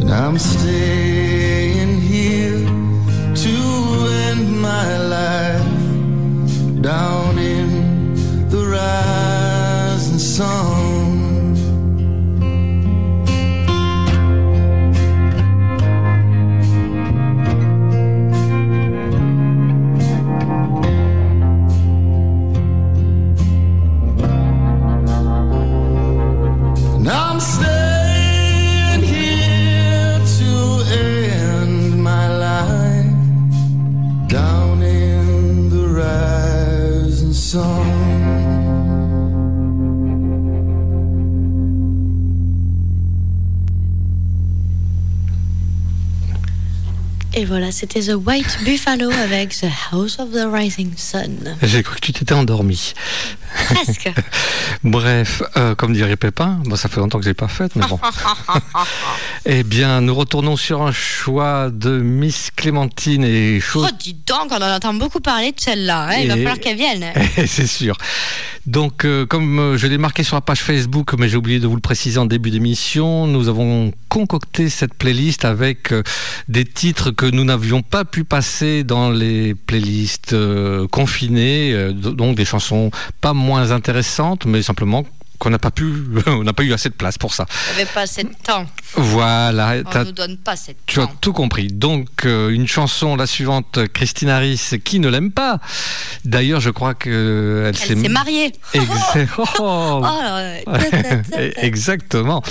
[0.00, 1.11] And I'm staying
[47.52, 51.54] voilà, c'était The White Buffalo avec The House of the Rising Sun.
[51.60, 52.94] J'ai cru que tu t'étais endormi.
[53.66, 54.10] Presque.
[54.84, 57.86] Bref, euh, comme dirait Pépin, bon, ça fait longtemps que je l'ai pas faite, mais
[57.86, 58.00] bon.
[59.44, 63.86] eh bien, nous retournons sur un choix de Miss Clémentine et chose.
[63.86, 66.08] Oh, dis donc, on en entend beaucoup parler de celle-là.
[66.08, 67.04] hein, Il va falloir qu'elle vienne.
[67.46, 67.98] C'est sûr.
[68.66, 71.66] Donc, euh, comme euh, je l'ai marqué sur la page Facebook, mais j'ai oublié de
[71.66, 76.04] vous le préciser en début d'émission, nous avons concocté cette playlist avec euh,
[76.46, 82.44] des titres que nous n'avions pas pu passer dans les playlists euh, confinées, donc des
[82.44, 85.04] chansons pas moins intéressantes, mais simplement
[85.42, 85.92] qu'on n'a pas pu,
[86.26, 87.46] on n'a pas eu assez de place pour ça.
[87.50, 88.64] Il n'y avait pas assez de temps.
[88.94, 89.74] Voilà.
[89.92, 91.16] On ne nous donne pas assez de tu as temps.
[91.20, 91.66] tout compris.
[91.66, 95.58] Donc, euh, une chanson, la suivante, Christine Harris, qui ne l'aime pas.
[96.24, 98.52] D'ailleurs, je crois qu'elle Elle s'est mariée.
[99.58, 100.02] Oh.
[100.04, 100.66] Oh,
[101.56, 102.42] Exactement.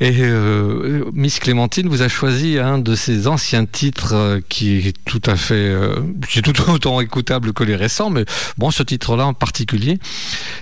[0.00, 4.96] Et euh, Miss Clémentine vous a choisi un de ses anciens titres euh, qui est
[5.04, 5.94] tout à fait, euh,
[6.28, 8.24] qui est tout autant écoutable que les récents, mais
[8.58, 9.98] bon, ce titre-là en particulier,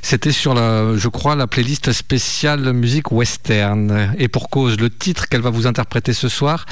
[0.03, 1.60] c'était sur la, je crois, la playlist
[1.93, 4.15] spéciale musique western.
[4.19, 6.67] Et pour cause, le titre qu'elle va vous interpréter ce soir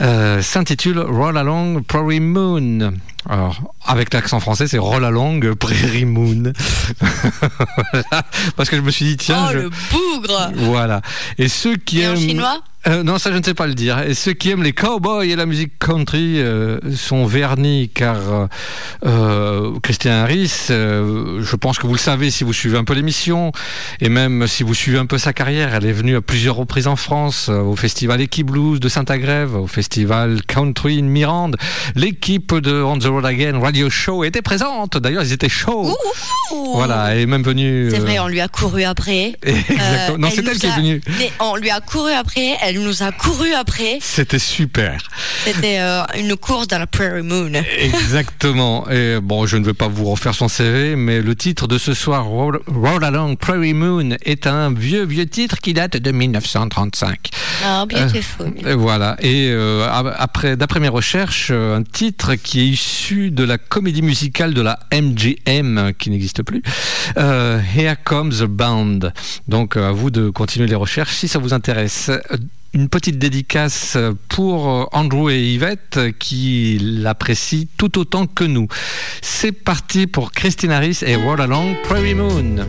[0.00, 2.94] euh, s'intitule Roll Along Prairie Moon.
[3.28, 6.52] Alors, avec l'accent français, c'est Roll Along Prairie Moon.
[7.00, 8.22] Voilà.
[8.56, 11.02] Parce que je me suis dit, tiens, Oh, je- le bougre voilà.
[11.38, 12.18] Et ceux qui Et en aiment.
[12.18, 12.60] chinois?
[12.88, 14.00] Euh, non, ça je ne sais pas le dire.
[14.00, 18.46] Et ceux qui aiment les cowboys et la musique country euh, sont vernis car euh,
[19.06, 22.94] euh, Christian Harris, euh, je pense que vous le savez si vous suivez un peu
[22.94, 23.52] l'émission
[24.00, 26.86] et même si vous suivez un peu sa carrière, elle est venue à plusieurs reprises
[26.88, 31.56] en France, euh, au festival Equi Blues de Saint-Agrève, au festival Country in Mirande.
[31.94, 34.96] L'équipe de On the Road Again Radio Show était présente.
[34.96, 35.96] D'ailleurs, ils étaient chauds.
[36.74, 37.90] Voilà, elle est même venue.
[37.90, 39.34] C'est euh, vrai, on lui a couru après.
[39.42, 40.18] Exactement.
[40.18, 41.00] Non, c'est elle qui est venue.
[41.18, 43.98] mais on lui a couru après, elle nous a couru après.
[44.00, 44.98] C'était super.
[45.44, 47.52] C'était euh, une course dans la Prairie Moon.
[47.78, 48.88] Exactement.
[48.90, 51.94] Et bon, je ne vais pas vous refaire son CV, mais le titre de ce
[51.94, 57.30] soir, Roll, Roll Along Prairie Moon, est un vieux, vieux titre qui date de 1935.
[57.64, 58.52] Ah, beautiful.
[58.66, 59.16] Et voilà.
[59.20, 64.02] Et euh, après, d'après mes recherches, euh, un titre qui est issu de la comédie
[64.02, 66.62] musicale de la MGM, qui n'existe plus.
[67.18, 68.98] Euh, Here Comes the Band.
[69.48, 72.10] Donc, euh, à vous de continuer les recherches si ça vous intéresse.
[72.74, 73.98] Une petite dédicace
[74.28, 78.66] pour euh, Andrew et Yvette qui l'apprécient tout autant que nous.
[79.20, 82.66] C'est parti pour Christine Harris et Roll Along Prairie Moon.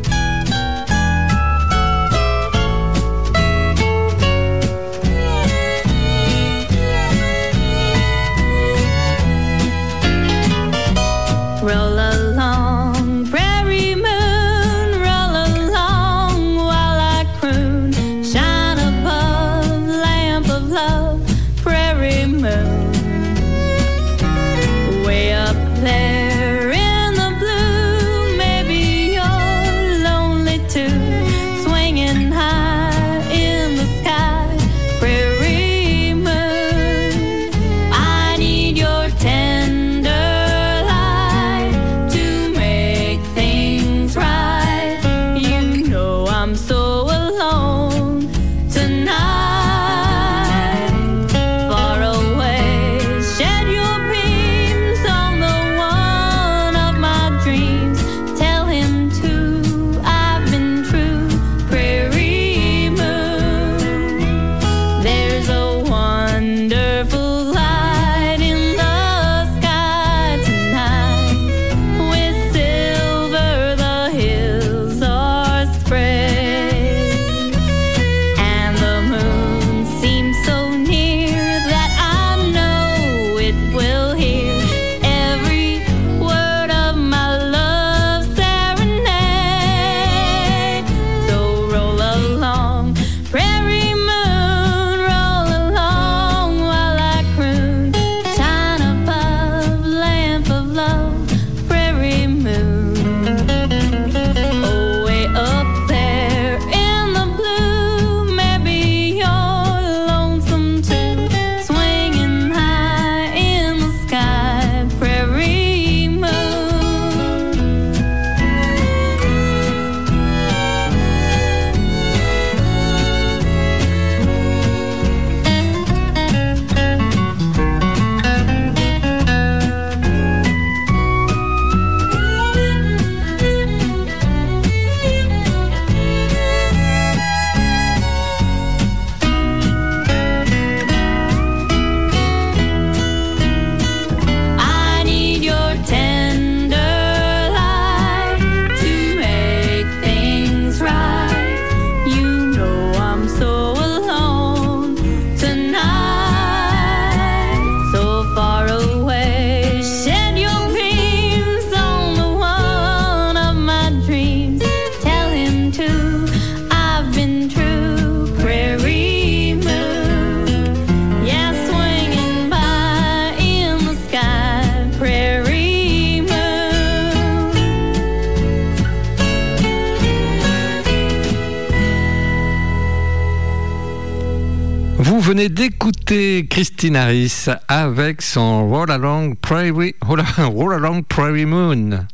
[186.96, 192.06] Harris avec son Roll Along Prairie, Roll Along Prairie Moon.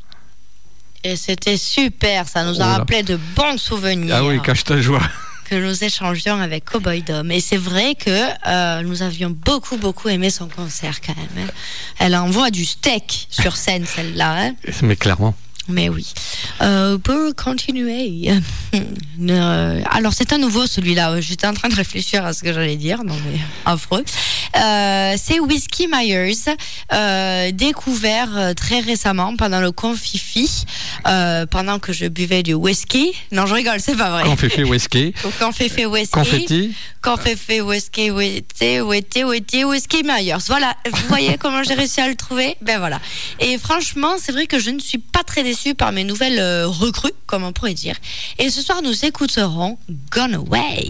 [1.04, 4.80] Et c'était super, ça nous a Oh rappelé de bons souvenirs Ah oui, cache ta
[4.82, 5.02] joie.
[5.50, 7.32] que nous échangions avec Cowboy Dom.
[7.32, 8.10] Et c'est vrai que
[8.48, 11.48] euh, nous avions beaucoup, beaucoup aimé son concert quand même.
[11.48, 11.52] hein.
[11.98, 14.36] Elle envoie du steak sur scène, celle-là.
[14.50, 14.54] hein.
[14.84, 15.34] Mais clairement.
[15.70, 16.12] Mais oui.
[16.62, 18.32] Euh, pour continuer.
[19.30, 21.22] euh, alors, c'est un nouveau celui-là.
[21.22, 23.04] J'étais en train de réfléchir à ce que j'allais dire.
[23.04, 24.04] Non, mais affreux.
[24.58, 26.56] Euh, c'est Whiskey Myers,
[26.92, 30.66] euh, découvert très récemment pendant le confifi,
[31.52, 33.14] pendant que je buvais du whisky.
[33.32, 34.24] Non, je rigole, c'est pas vrai.
[34.24, 35.14] Conféfi whisky.
[35.24, 36.12] Au Conféfi whisky.
[36.12, 36.74] Confetti.
[37.02, 40.44] Conféfi whisky, whisky, whisky, whisky, whisky Myers.
[40.48, 42.58] Voilà, vous voyez comment j'ai réussi à le trouver?
[42.62, 43.00] Ben voilà.
[43.40, 46.68] Et franchement, c'est vrai que je ne suis pas très déçue par mes nouvelles euh,
[46.68, 47.96] recrues, comme on pourrait dire.
[48.38, 49.78] Et ce soir, nous écouterons
[50.12, 50.90] Gone Away.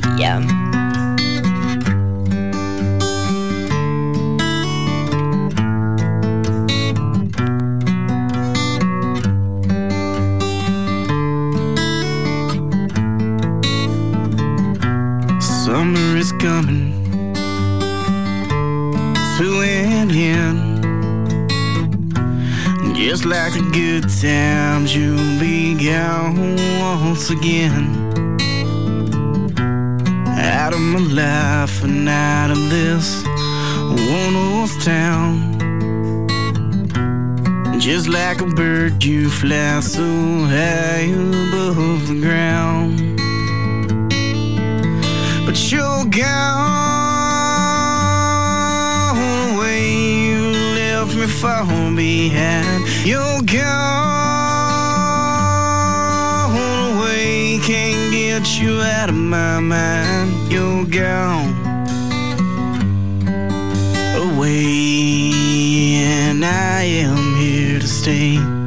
[23.09, 27.87] Just like the good times, you'll be gone once again.
[30.27, 35.57] Out of my life and out of this one horse town.
[37.79, 40.05] Just like a bird, you fly so
[40.45, 43.17] high above the ground.
[45.47, 47.08] But you're gone
[51.19, 51.65] me far
[51.95, 52.87] behind.
[53.05, 53.65] You're gone
[56.95, 57.59] away.
[57.61, 60.51] Can't get you out of my mind.
[60.51, 61.53] You're gone
[64.15, 65.31] away,
[66.03, 68.58] and I am here to stay.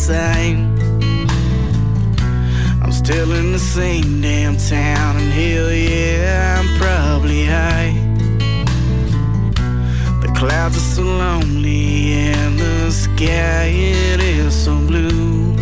[0.00, 0.56] Side.
[2.82, 7.92] I'm still in the same damn town, and hell yeah, I'm probably high.
[10.22, 15.54] The clouds are so lonely, and the sky it is so blue.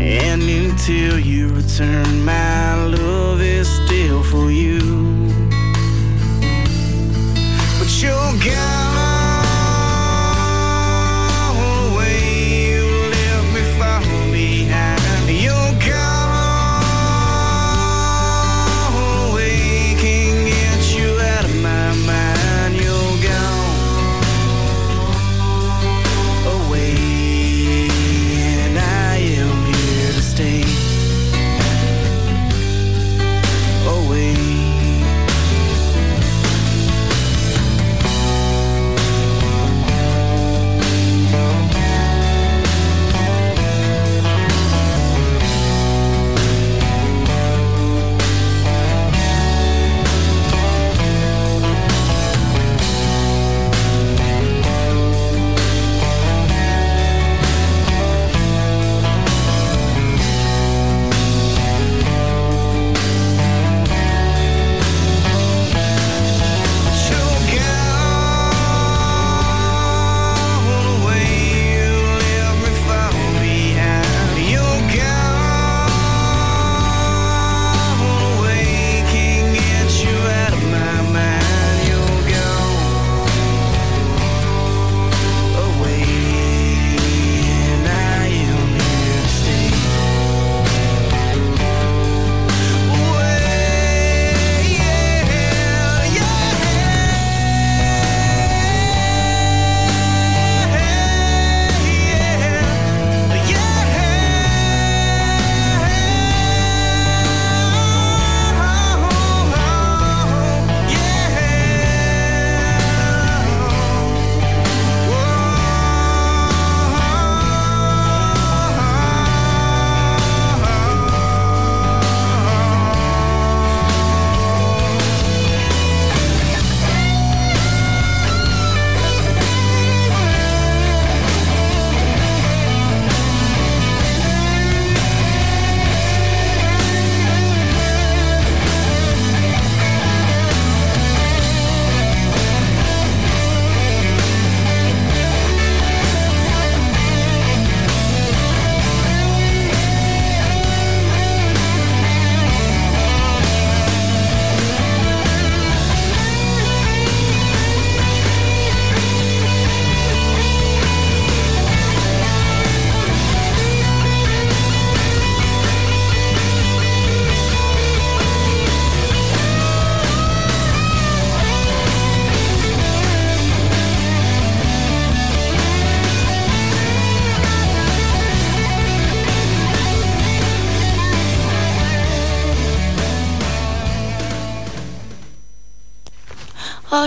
[0.00, 4.80] And until you return, my love is still for you.
[7.78, 9.11] But you're gone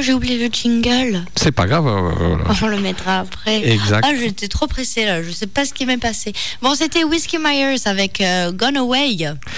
[0.05, 1.23] j'ai oublié le jingle.
[1.35, 1.87] C'est pas grave.
[1.87, 2.43] euh, voilà.
[2.61, 3.67] On le mettra après.
[3.67, 4.05] Exact.
[4.07, 5.23] Ah, j'étais trop pressée là.
[5.23, 6.33] Je sais pas ce qui m'est passé.
[6.61, 9.05] Bon, c'était Whiskey Myers avec euh, Gone Away.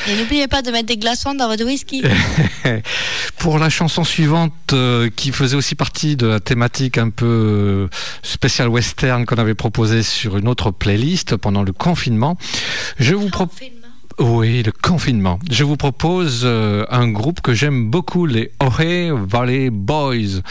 [0.07, 2.03] Et n'oubliez pas de mettre des glaçons dans votre whisky.
[3.37, 7.87] Pour la chanson suivante, euh, qui faisait aussi partie de la thématique un peu euh,
[8.23, 12.37] spéciale western qu'on avait proposée sur une autre playlist pendant le confinement,
[12.99, 13.67] je vous propose.
[14.19, 15.37] Oui, le confinement.
[15.51, 20.41] Je vous propose euh, un groupe que j'aime beaucoup, les Ojai Valley Boys,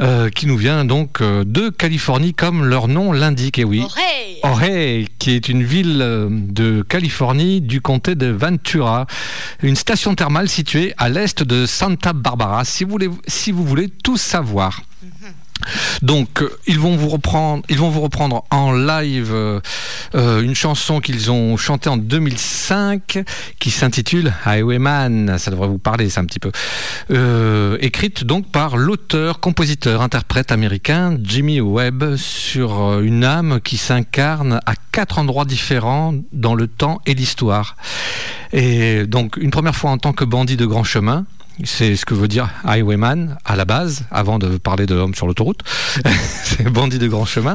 [0.00, 3.60] euh, qui nous vient donc euh, de Californie, comme leur nom l'indique.
[3.60, 3.84] Et oui,
[5.20, 9.06] qui est une ville de Californie du comté de Ventura,
[9.62, 12.64] une station thermale située à l'est de Santa Barbara.
[12.64, 14.82] Si vous voulez, si vous voulez tout savoir.
[16.02, 19.60] Donc euh, ils vont vous reprendre, en live euh,
[20.14, 23.24] euh, une chanson qu'ils ont chantée en 2005
[23.58, 25.38] qui s'intitule Highwayman.
[25.38, 26.52] Ça devrait vous parler, ça un petit peu.
[27.80, 34.74] Écrite donc par l'auteur, compositeur, interprète américain Jimmy Webb sur une âme qui s'incarne à
[34.92, 37.76] quatre endroits différents dans le temps et l'histoire.
[38.52, 41.26] Et donc une première fois en tant que bandit de grand chemin.
[41.64, 45.26] C'est ce que veut dire highwayman à la base, avant de parler de homme sur
[45.26, 45.60] l'autoroute.
[46.44, 47.54] C'est bandit de grand chemin.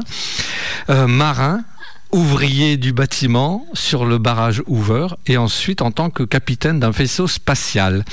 [0.90, 1.64] Euh, marin,
[2.12, 7.26] ouvrier du bâtiment sur le barrage Hoover et ensuite en tant que capitaine d'un vaisseau
[7.26, 8.04] spatial.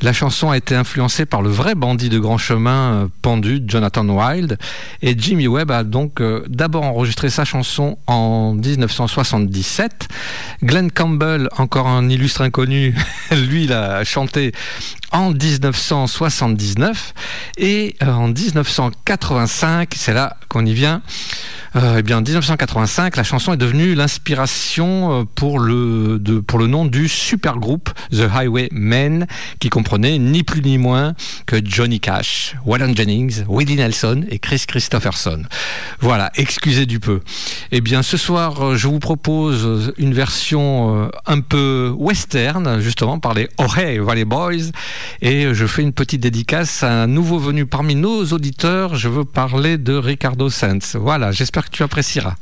[0.00, 4.06] La chanson a été influencée par le vrai bandit de grand chemin euh, pendu, Jonathan
[4.08, 4.58] Wilde,
[5.00, 10.08] et Jimmy Webb a donc euh, d'abord enregistré sa chanson en 1977.
[10.62, 12.94] Glenn Campbell, encore un illustre inconnu,
[13.30, 14.52] lui l'a chanté
[15.12, 17.14] en 1979
[17.58, 21.02] et euh, en 1985, c'est là qu'on y vient.
[21.74, 26.66] Euh, eh bien, en 1985, la chanson est devenue l'inspiration euh, pour le, pour le
[26.66, 29.26] nom du supergroupe The Highwaymen,
[29.58, 31.14] qui comprenait ni plus ni moins
[31.46, 35.44] que Johnny Cash, Waylon Jennings, Willie Nelson et Chris Christopherson.
[36.00, 37.20] Voilà, excusez du peu.
[37.70, 43.34] Eh bien, ce soir, euh, je vous propose une version un peu western, justement, par
[43.34, 44.70] les Ojai Valley Boys,
[45.20, 48.94] et je fais une petite dédicace à un nouveau venu parmi nos auditeurs.
[48.94, 50.96] Je veux parler de Ricardo Sanz.
[50.96, 52.34] Voilà, j'espère que tu apprécieras.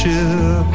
[0.00, 0.69] ship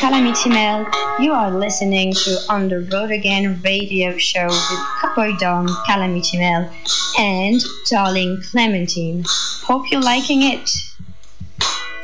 [0.00, 0.86] Calamity Mel.
[1.18, 6.70] You are listening to On the Road Again radio show with Cowboy Dom, Calamity Mel,
[7.18, 7.60] and
[7.90, 9.24] Darling Clementine.
[9.62, 10.70] Hope you're liking it.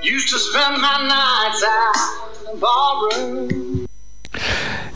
[0.03, 3.87] Used to spend my nights out in the ballroom.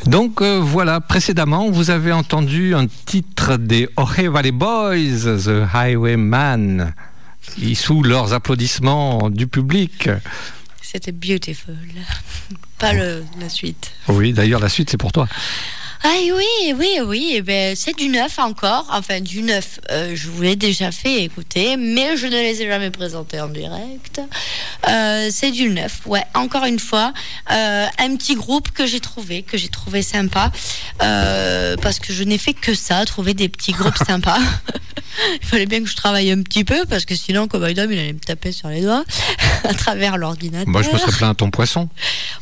[0.05, 6.93] Donc euh, voilà, précédemment, vous avez entendu un titre des Ohio Valley Boys, The Highwayman,
[7.62, 10.10] et sous leurs applaudissements du public.
[10.90, 11.76] C'était beautiful.
[12.78, 13.92] Pas le, la suite.
[14.08, 15.28] Oui, d'ailleurs, la suite, c'est pour toi.
[16.02, 18.86] Ah oui, oui, oui, eh ben, c'est du neuf encore.
[18.90, 22.66] Enfin, du neuf, euh, je vous l'ai déjà fait écouter, mais je ne les ai
[22.66, 24.20] jamais présentés en direct.
[24.88, 27.12] Euh, c'est du neuf, ouais, encore une fois.
[27.52, 30.50] euh, un petit groupe que j'ai trouvé, que j'ai trouvé sympa,
[30.98, 34.38] parce que je n'ai fait que ça, trouver des petits groupes sympas.
[35.43, 37.99] Il fallait bien que je travaille un petit peu, parce que sinon, Cowboy Dom, il
[37.99, 39.05] allait me taper sur les doigts
[39.65, 40.69] à travers l'ordinateur.
[40.69, 41.89] Moi, je me serais plaint à ton poisson.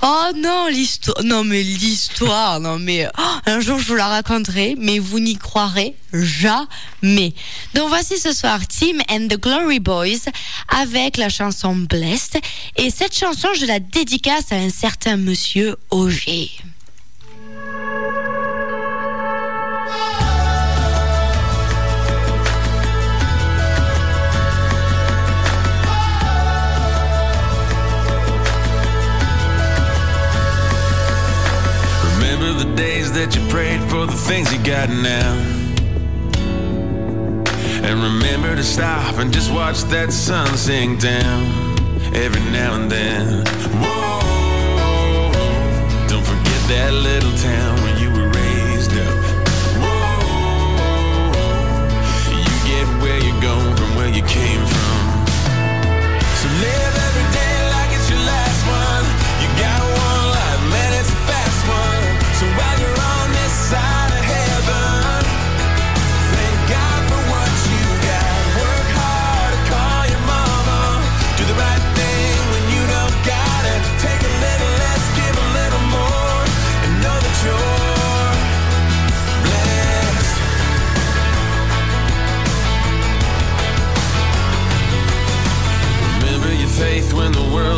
[0.03, 1.23] Oh non, l'histoire.
[1.24, 2.61] Non, mais l'histoire.
[2.61, 7.35] Non, mais oh, un jour je vous la raconterai, mais vous n'y croirez jamais.
[7.74, 10.31] Donc voici ce soir Tim and the Glory Boys
[10.69, 12.39] avec la chanson Blessed.
[12.77, 16.51] Et cette chanson, je la dédicace à un certain monsieur Auger.
[33.19, 35.32] That you prayed for the things you got now.
[37.82, 41.43] And remember to stop and just watch that sun sink down
[42.15, 43.45] every now and then.
[43.82, 45.32] Whoa,
[46.07, 49.19] don't forget that little town where you were raised up.
[49.82, 51.32] Whoa,
[52.47, 54.77] you get where you're going from where you came from.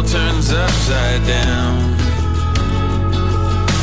[0.01, 1.79] World turns upside down.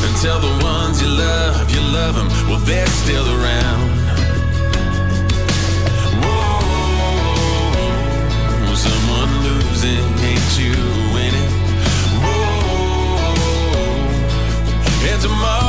[0.04, 3.90] And tell the ones you love, you love them, well, they're still around.
[6.22, 6.64] Whoa,
[8.74, 10.74] someone losing ain't you
[11.14, 11.50] winning.
[12.22, 13.34] Whoa,
[15.10, 15.67] and tomorrow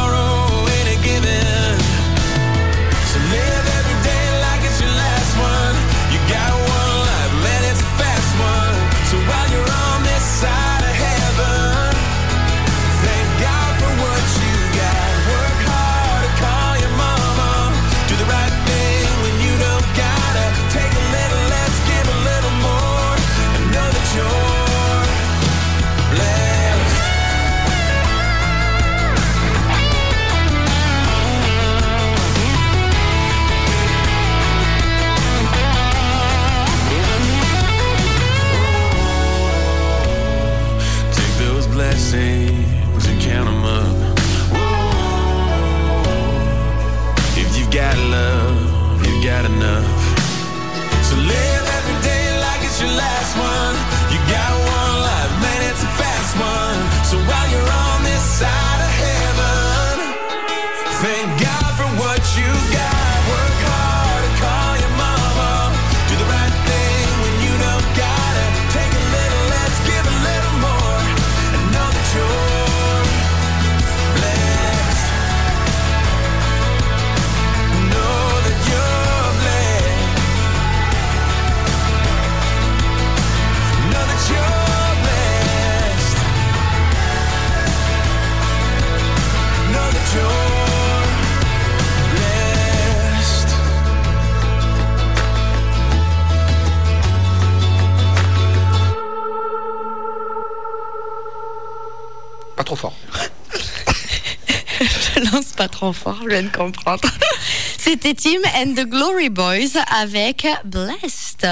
[105.59, 107.03] pas trop fort, je viens de comprendre.
[107.77, 111.45] C'était Tim and the Glory Boys avec Blessed.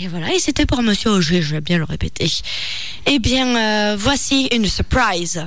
[0.00, 2.30] Et voilà, et c'était pour Monsieur Auger, je vais bien le répéter.
[3.06, 5.46] Eh bien, euh, voici une surprise.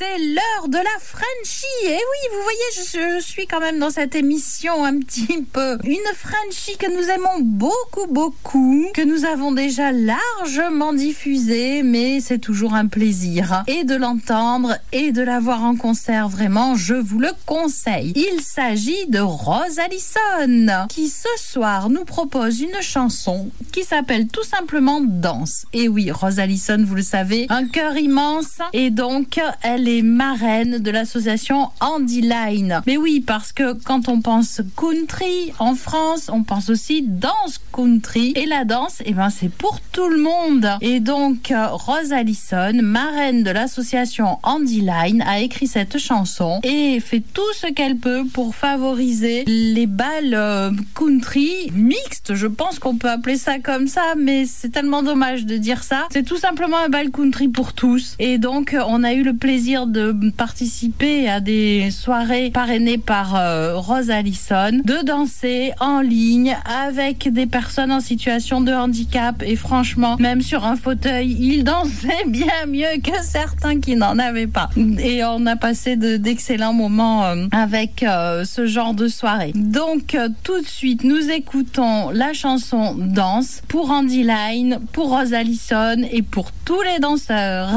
[0.00, 1.66] C'est l'heure de la Frenchie.
[1.82, 5.76] Et oui, vous voyez, je, je suis quand même dans cette émission un petit peu.
[5.82, 12.38] Une Frenchie que nous aimons beaucoup, beaucoup, que nous avons déjà largement diffusée, mais c'est
[12.38, 13.64] toujours un plaisir.
[13.66, 18.12] Et de l'entendre et de la voir en concert, vraiment, je vous le conseille.
[18.14, 24.44] Il s'agit de Rose Allison, qui ce soir nous propose une chanson qui s'appelle tout
[24.44, 25.64] simplement Danse.
[25.72, 28.58] Et oui, Rose Allison, vous le savez, un cœur immense.
[28.72, 32.82] Et donc, elle est marraine de l'association Andy Line.
[32.86, 38.32] Mais oui, parce que quand on pense country en France, on pense aussi danse country.
[38.36, 40.68] Et la danse, eh ben, c'est pour tout le monde.
[40.80, 47.00] Et donc, euh, Rose Allison, marraine de l'association Andy Line, a écrit cette chanson et
[47.00, 52.34] fait tout ce qu'elle peut pour favoriser les balles euh, country mixtes.
[52.34, 56.06] Je pense qu'on peut appeler ça comme ça, mais c'est tellement dommage de dire ça.
[56.10, 58.14] C'est tout simplement un bal country pour tous.
[58.18, 63.36] Et donc, euh, on a eu le plaisir de participer à des soirées parrainées par
[63.36, 66.56] euh, Rose Allison, de danser en ligne
[66.86, 69.42] avec des personnes en situation de handicap.
[69.46, 74.46] Et franchement, même sur un fauteuil, il dansait bien mieux que certains qui n'en avaient
[74.46, 74.70] pas.
[74.98, 79.52] Et on a passé de- d'excellents moments euh, avec euh, ce genre de soirée.
[79.54, 85.34] Donc, euh, tout de suite, nous écoutons la chanson Danse pour Andy Line, pour Rose
[85.34, 87.68] Allison et pour tous les danseurs.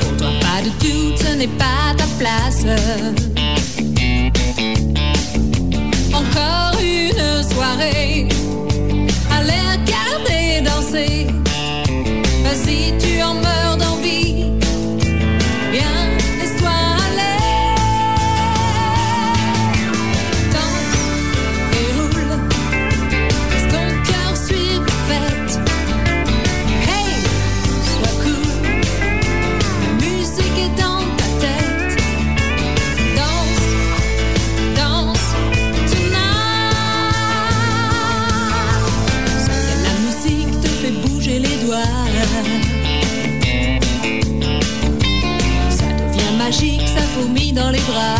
[0.00, 2.64] Pour toi, pas de doute, ce n'est pas ta place.
[6.12, 8.28] Encore une soirée
[9.42, 11.26] les regarder danser.
[12.64, 13.69] Si tu en meurs
[47.52, 48.19] dans les bras.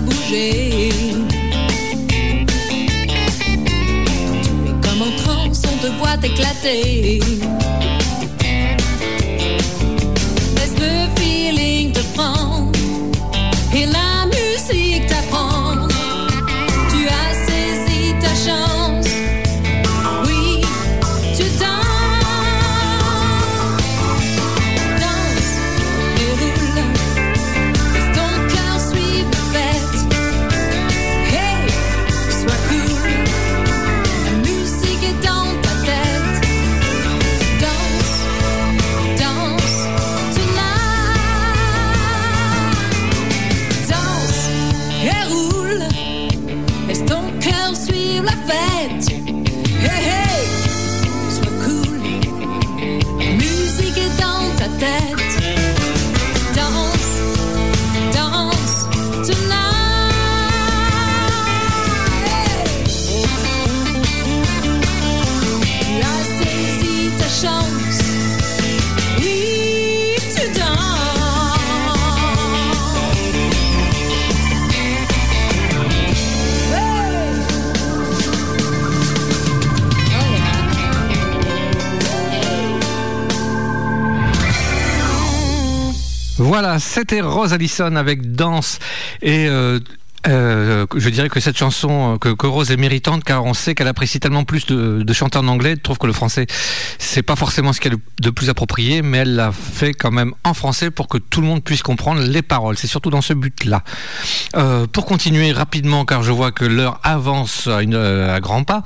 [0.00, 0.90] Bouger.
[4.42, 7.20] Tu es comme en transe, on te voit t'éclater.
[86.52, 88.78] Voilà, c'était Rose Allison avec Danse.
[89.22, 89.80] Et euh,
[90.28, 93.88] euh, je dirais que cette chanson, euh, que, Rose est méritante car on sait qu'elle
[93.88, 96.46] apprécie tellement plus de, de chanteurs en anglais, elle trouve que le français
[96.98, 100.54] c'est pas forcément ce qu'elle de plus approprié, mais elle l'a fait quand même en
[100.54, 102.78] français pour que tout le monde puisse comprendre les paroles.
[102.78, 103.82] C'est surtout dans ce but-là.
[104.56, 108.84] Euh, pour continuer rapidement, car je vois que l'heure avance à, grands pas,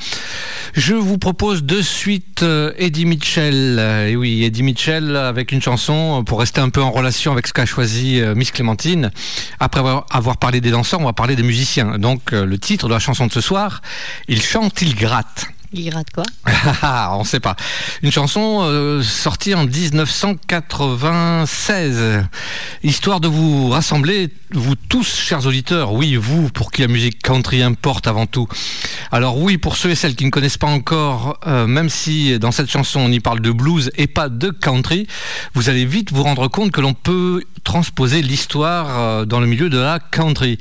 [0.72, 2.44] je vous propose de suite
[2.78, 3.78] Eddie Mitchell.
[4.08, 7.52] Et oui, Eddie Mitchell avec une chanson pour rester un peu en relation avec ce
[7.52, 9.10] qu'a choisi Miss Clémentine.
[9.60, 11.98] Après avoir parlé des danseurs, on va parler des musiciens.
[11.98, 13.82] Donc euh, le titre de la chanson de ce soir,
[14.28, 15.48] il chante, il gratte.
[15.76, 16.24] Il gratte quoi
[16.82, 17.56] Ah, on sait pas.
[18.02, 22.24] Une chanson euh, sortie en 1996.
[22.82, 27.60] Histoire de vous rassembler, vous tous, chers auditeurs, oui, vous, pour qui la musique country
[27.62, 28.48] importe avant tout.
[29.12, 32.52] Alors oui, pour ceux et celles qui ne connaissent pas encore, euh, même si dans
[32.52, 35.06] cette chanson on y parle de blues et pas de country,
[35.52, 39.68] vous allez vite vous rendre compte que l'on peut transposer l'histoire euh, dans le milieu
[39.68, 40.56] de la country.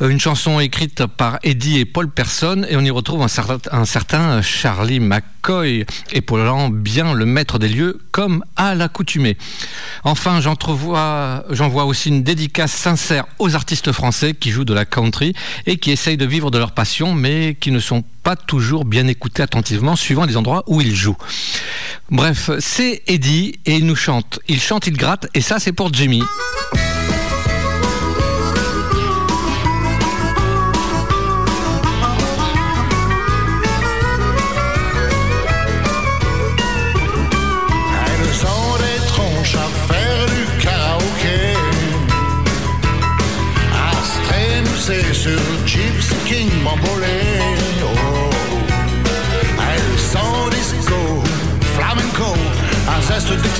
[0.00, 5.00] Une chanson écrite par Eddie et Paul Person et on y retrouve un certain Charlie
[5.00, 9.36] McCoy, épaulant bien le maître des lieux comme à l'accoutumée.
[10.04, 14.84] Enfin, j'entrevois- j'en vois aussi une dédicace sincère aux artistes français qui jouent de la
[14.84, 15.34] country
[15.66, 19.06] et qui essayent de vivre de leur passion mais qui ne sont pas toujours bien
[19.06, 21.16] écoutés attentivement suivant les endroits où ils jouent.
[22.10, 24.38] Bref, c'est Eddie et il nous chante.
[24.48, 26.22] Il chante, il gratte et ça c'est pour Jimmy.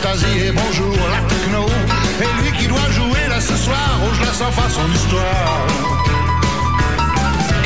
[0.04, 1.66] Et bonjour la techno.
[2.20, 5.66] Et lui qui doit jouer là ce soir, oh je la sens pas son histoire.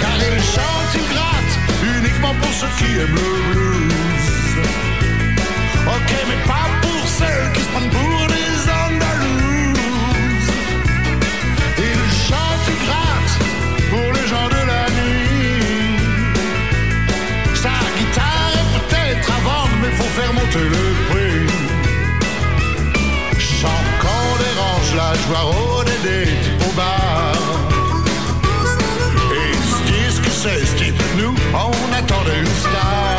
[0.01, 1.55] Car il chante, il gratte,
[1.99, 4.59] uniquement pour ceux qui aiment le blues.
[5.87, 10.51] Ok, mais pas pour celles qui se prennent pour des Andalouses.
[11.79, 13.35] Il chante, il gratte
[13.91, 15.99] pour les gens de la nuit.
[17.55, 20.86] Sa guitare est peut-être à vendre, mais faut faire monter le
[26.05, 26.29] des
[26.67, 27.33] au bar.
[29.33, 33.19] Et ils se disent que c'est style, nous on attendait une star.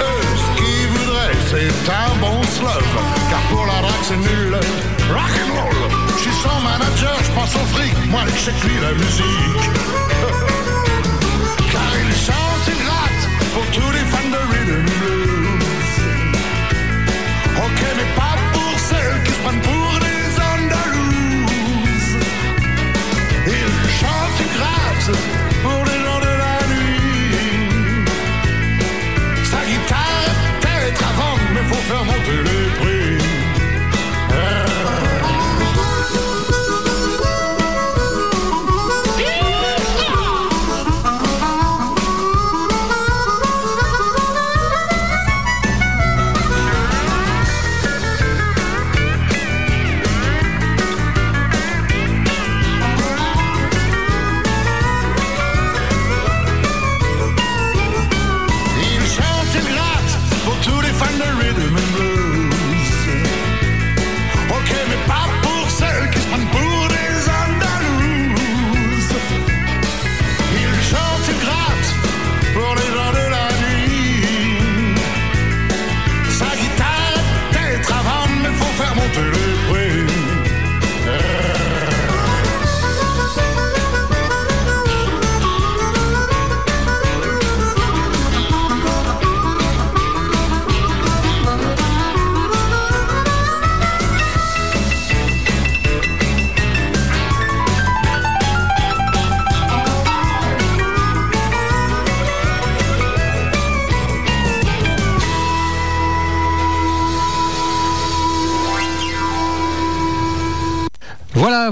[0.00, 2.94] Eux, ce qu'ils voudraient, c'est un bon slove.
[3.30, 4.54] Car pour la drague, c'est nul.
[5.14, 5.90] Rock'n'roll.
[6.16, 7.94] Je suis son manager, je pense au fric.
[8.08, 9.64] Moi, je lui, la musique.
[11.72, 13.24] Car il chante, il gratte
[13.54, 15.60] pour tous les fans de rhythm blues.
[17.64, 19.99] Ok, mais pas pour celles qui se prennent pour
[25.62, 28.04] pour les gens de la nuit.
[29.50, 32.49] Sa guitare est peut-être vendre, mais faut faire monter les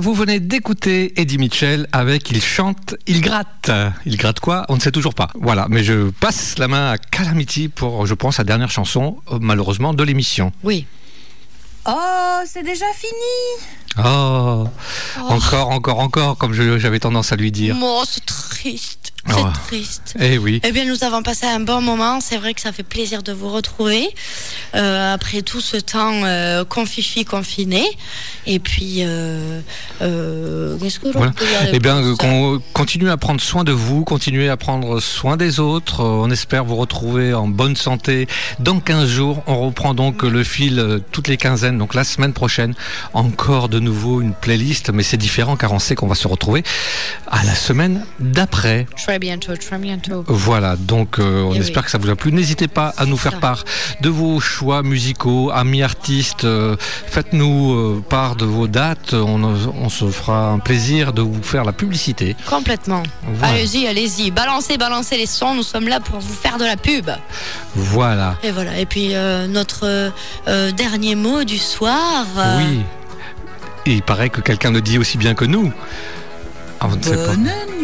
[0.08, 3.70] vous venez d'écouter Eddie Mitchell avec Il chante, il gratte.
[4.06, 4.64] Il gratte quoi?
[4.70, 5.28] On ne sait toujours pas.
[5.34, 9.92] Voilà, mais je passe la main à Calamity pour, je pense, la dernière chanson, malheureusement,
[9.92, 10.50] de l'émission.
[10.62, 10.86] Oui.
[11.84, 14.66] Oh, c'est déjà fini Oh,
[15.28, 17.76] encore, encore, encore, comme j'avais tendance à lui dire.
[17.78, 19.07] Oh, c'est triste.
[19.30, 19.46] C'est Oh.
[19.66, 20.14] triste.
[20.18, 20.60] Eh oui.
[20.64, 22.20] Eh bien, nous avons passé un bon moment.
[22.20, 24.08] C'est vrai que ça fait plaisir de vous retrouver
[24.74, 27.84] euh, après tout ce temps euh, confifi confiné.
[28.46, 29.60] Et puis, euh,
[30.00, 31.32] euh, qu'est-ce que l'on Voilà.
[31.32, 34.48] peut dire de Eh bien, plus euh, qu'on continue à prendre soin de vous, continuez
[34.48, 36.00] à prendre soin des autres.
[36.02, 38.26] Euh, On espère vous retrouver en bonne santé
[38.60, 39.42] dans 15 jours.
[39.46, 42.74] On reprend donc le fil euh, toutes les quinzaines, donc la semaine prochaine.
[43.14, 46.62] Encore de nouveau une playlist, mais c'est différent car on sait qu'on va se retrouver
[47.30, 48.86] à la semaine d'après.
[48.96, 50.24] Très bientôt, très bientôt.
[50.28, 51.84] Voilà, donc euh, on Eh espère oui.
[51.86, 52.32] que ça vous a plu.
[52.32, 53.38] N'hésitez pas à nous faire ça.
[53.38, 53.64] part
[54.00, 56.44] de vos choix musicaux, amis artistes.
[56.44, 56.76] euh,
[57.06, 59.14] Faites-nous euh, part de vos dates.
[59.14, 62.36] On, on se fera un plaisir de vous faire la publicité.
[62.46, 63.02] Complètement.
[63.22, 63.54] Voilà.
[63.54, 64.30] Allez-y, allez-y.
[64.30, 65.54] Balancez, balancez les sons.
[65.54, 67.08] Nous sommes là pour vous faire de la pub.
[67.74, 68.36] Voilà.
[68.42, 68.78] Et voilà.
[68.78, 70.10] Et puis, euh, notre euh,
[70.46, 72.26] euh, dernier mot du soir.
[72.36, 72.80] euh, Oui.
[73.86, 75.72] Et il paraît que quelqu'un le dit aussi bien que nous.
[76.80, 77.32] Ah, on ne sait pas.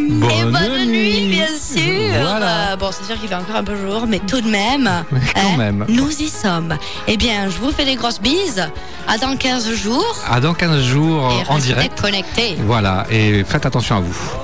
[0.09, 2.21] Bonne Et bonne nuit, bien sûr.
[2.23, 2.73] Voilà.
[2.73, 5.05] Euh, bon, c'est sûr qu'il fait encore un peu jour, mais tout de même, hein,
[5.35, 5.85] quand même.
[5.89, 6.77] nous y sommes.
[7.07, 8.69] Eh bien, je vous fais des grosses bises.
[9.07, 10.17] À dans 15 jours.
[10.31, 12.01] À dans 15 jours et en direct.
[12.01, 12.57] connectés.
[12.67, 14.44] Voilà, et faites attention à vous.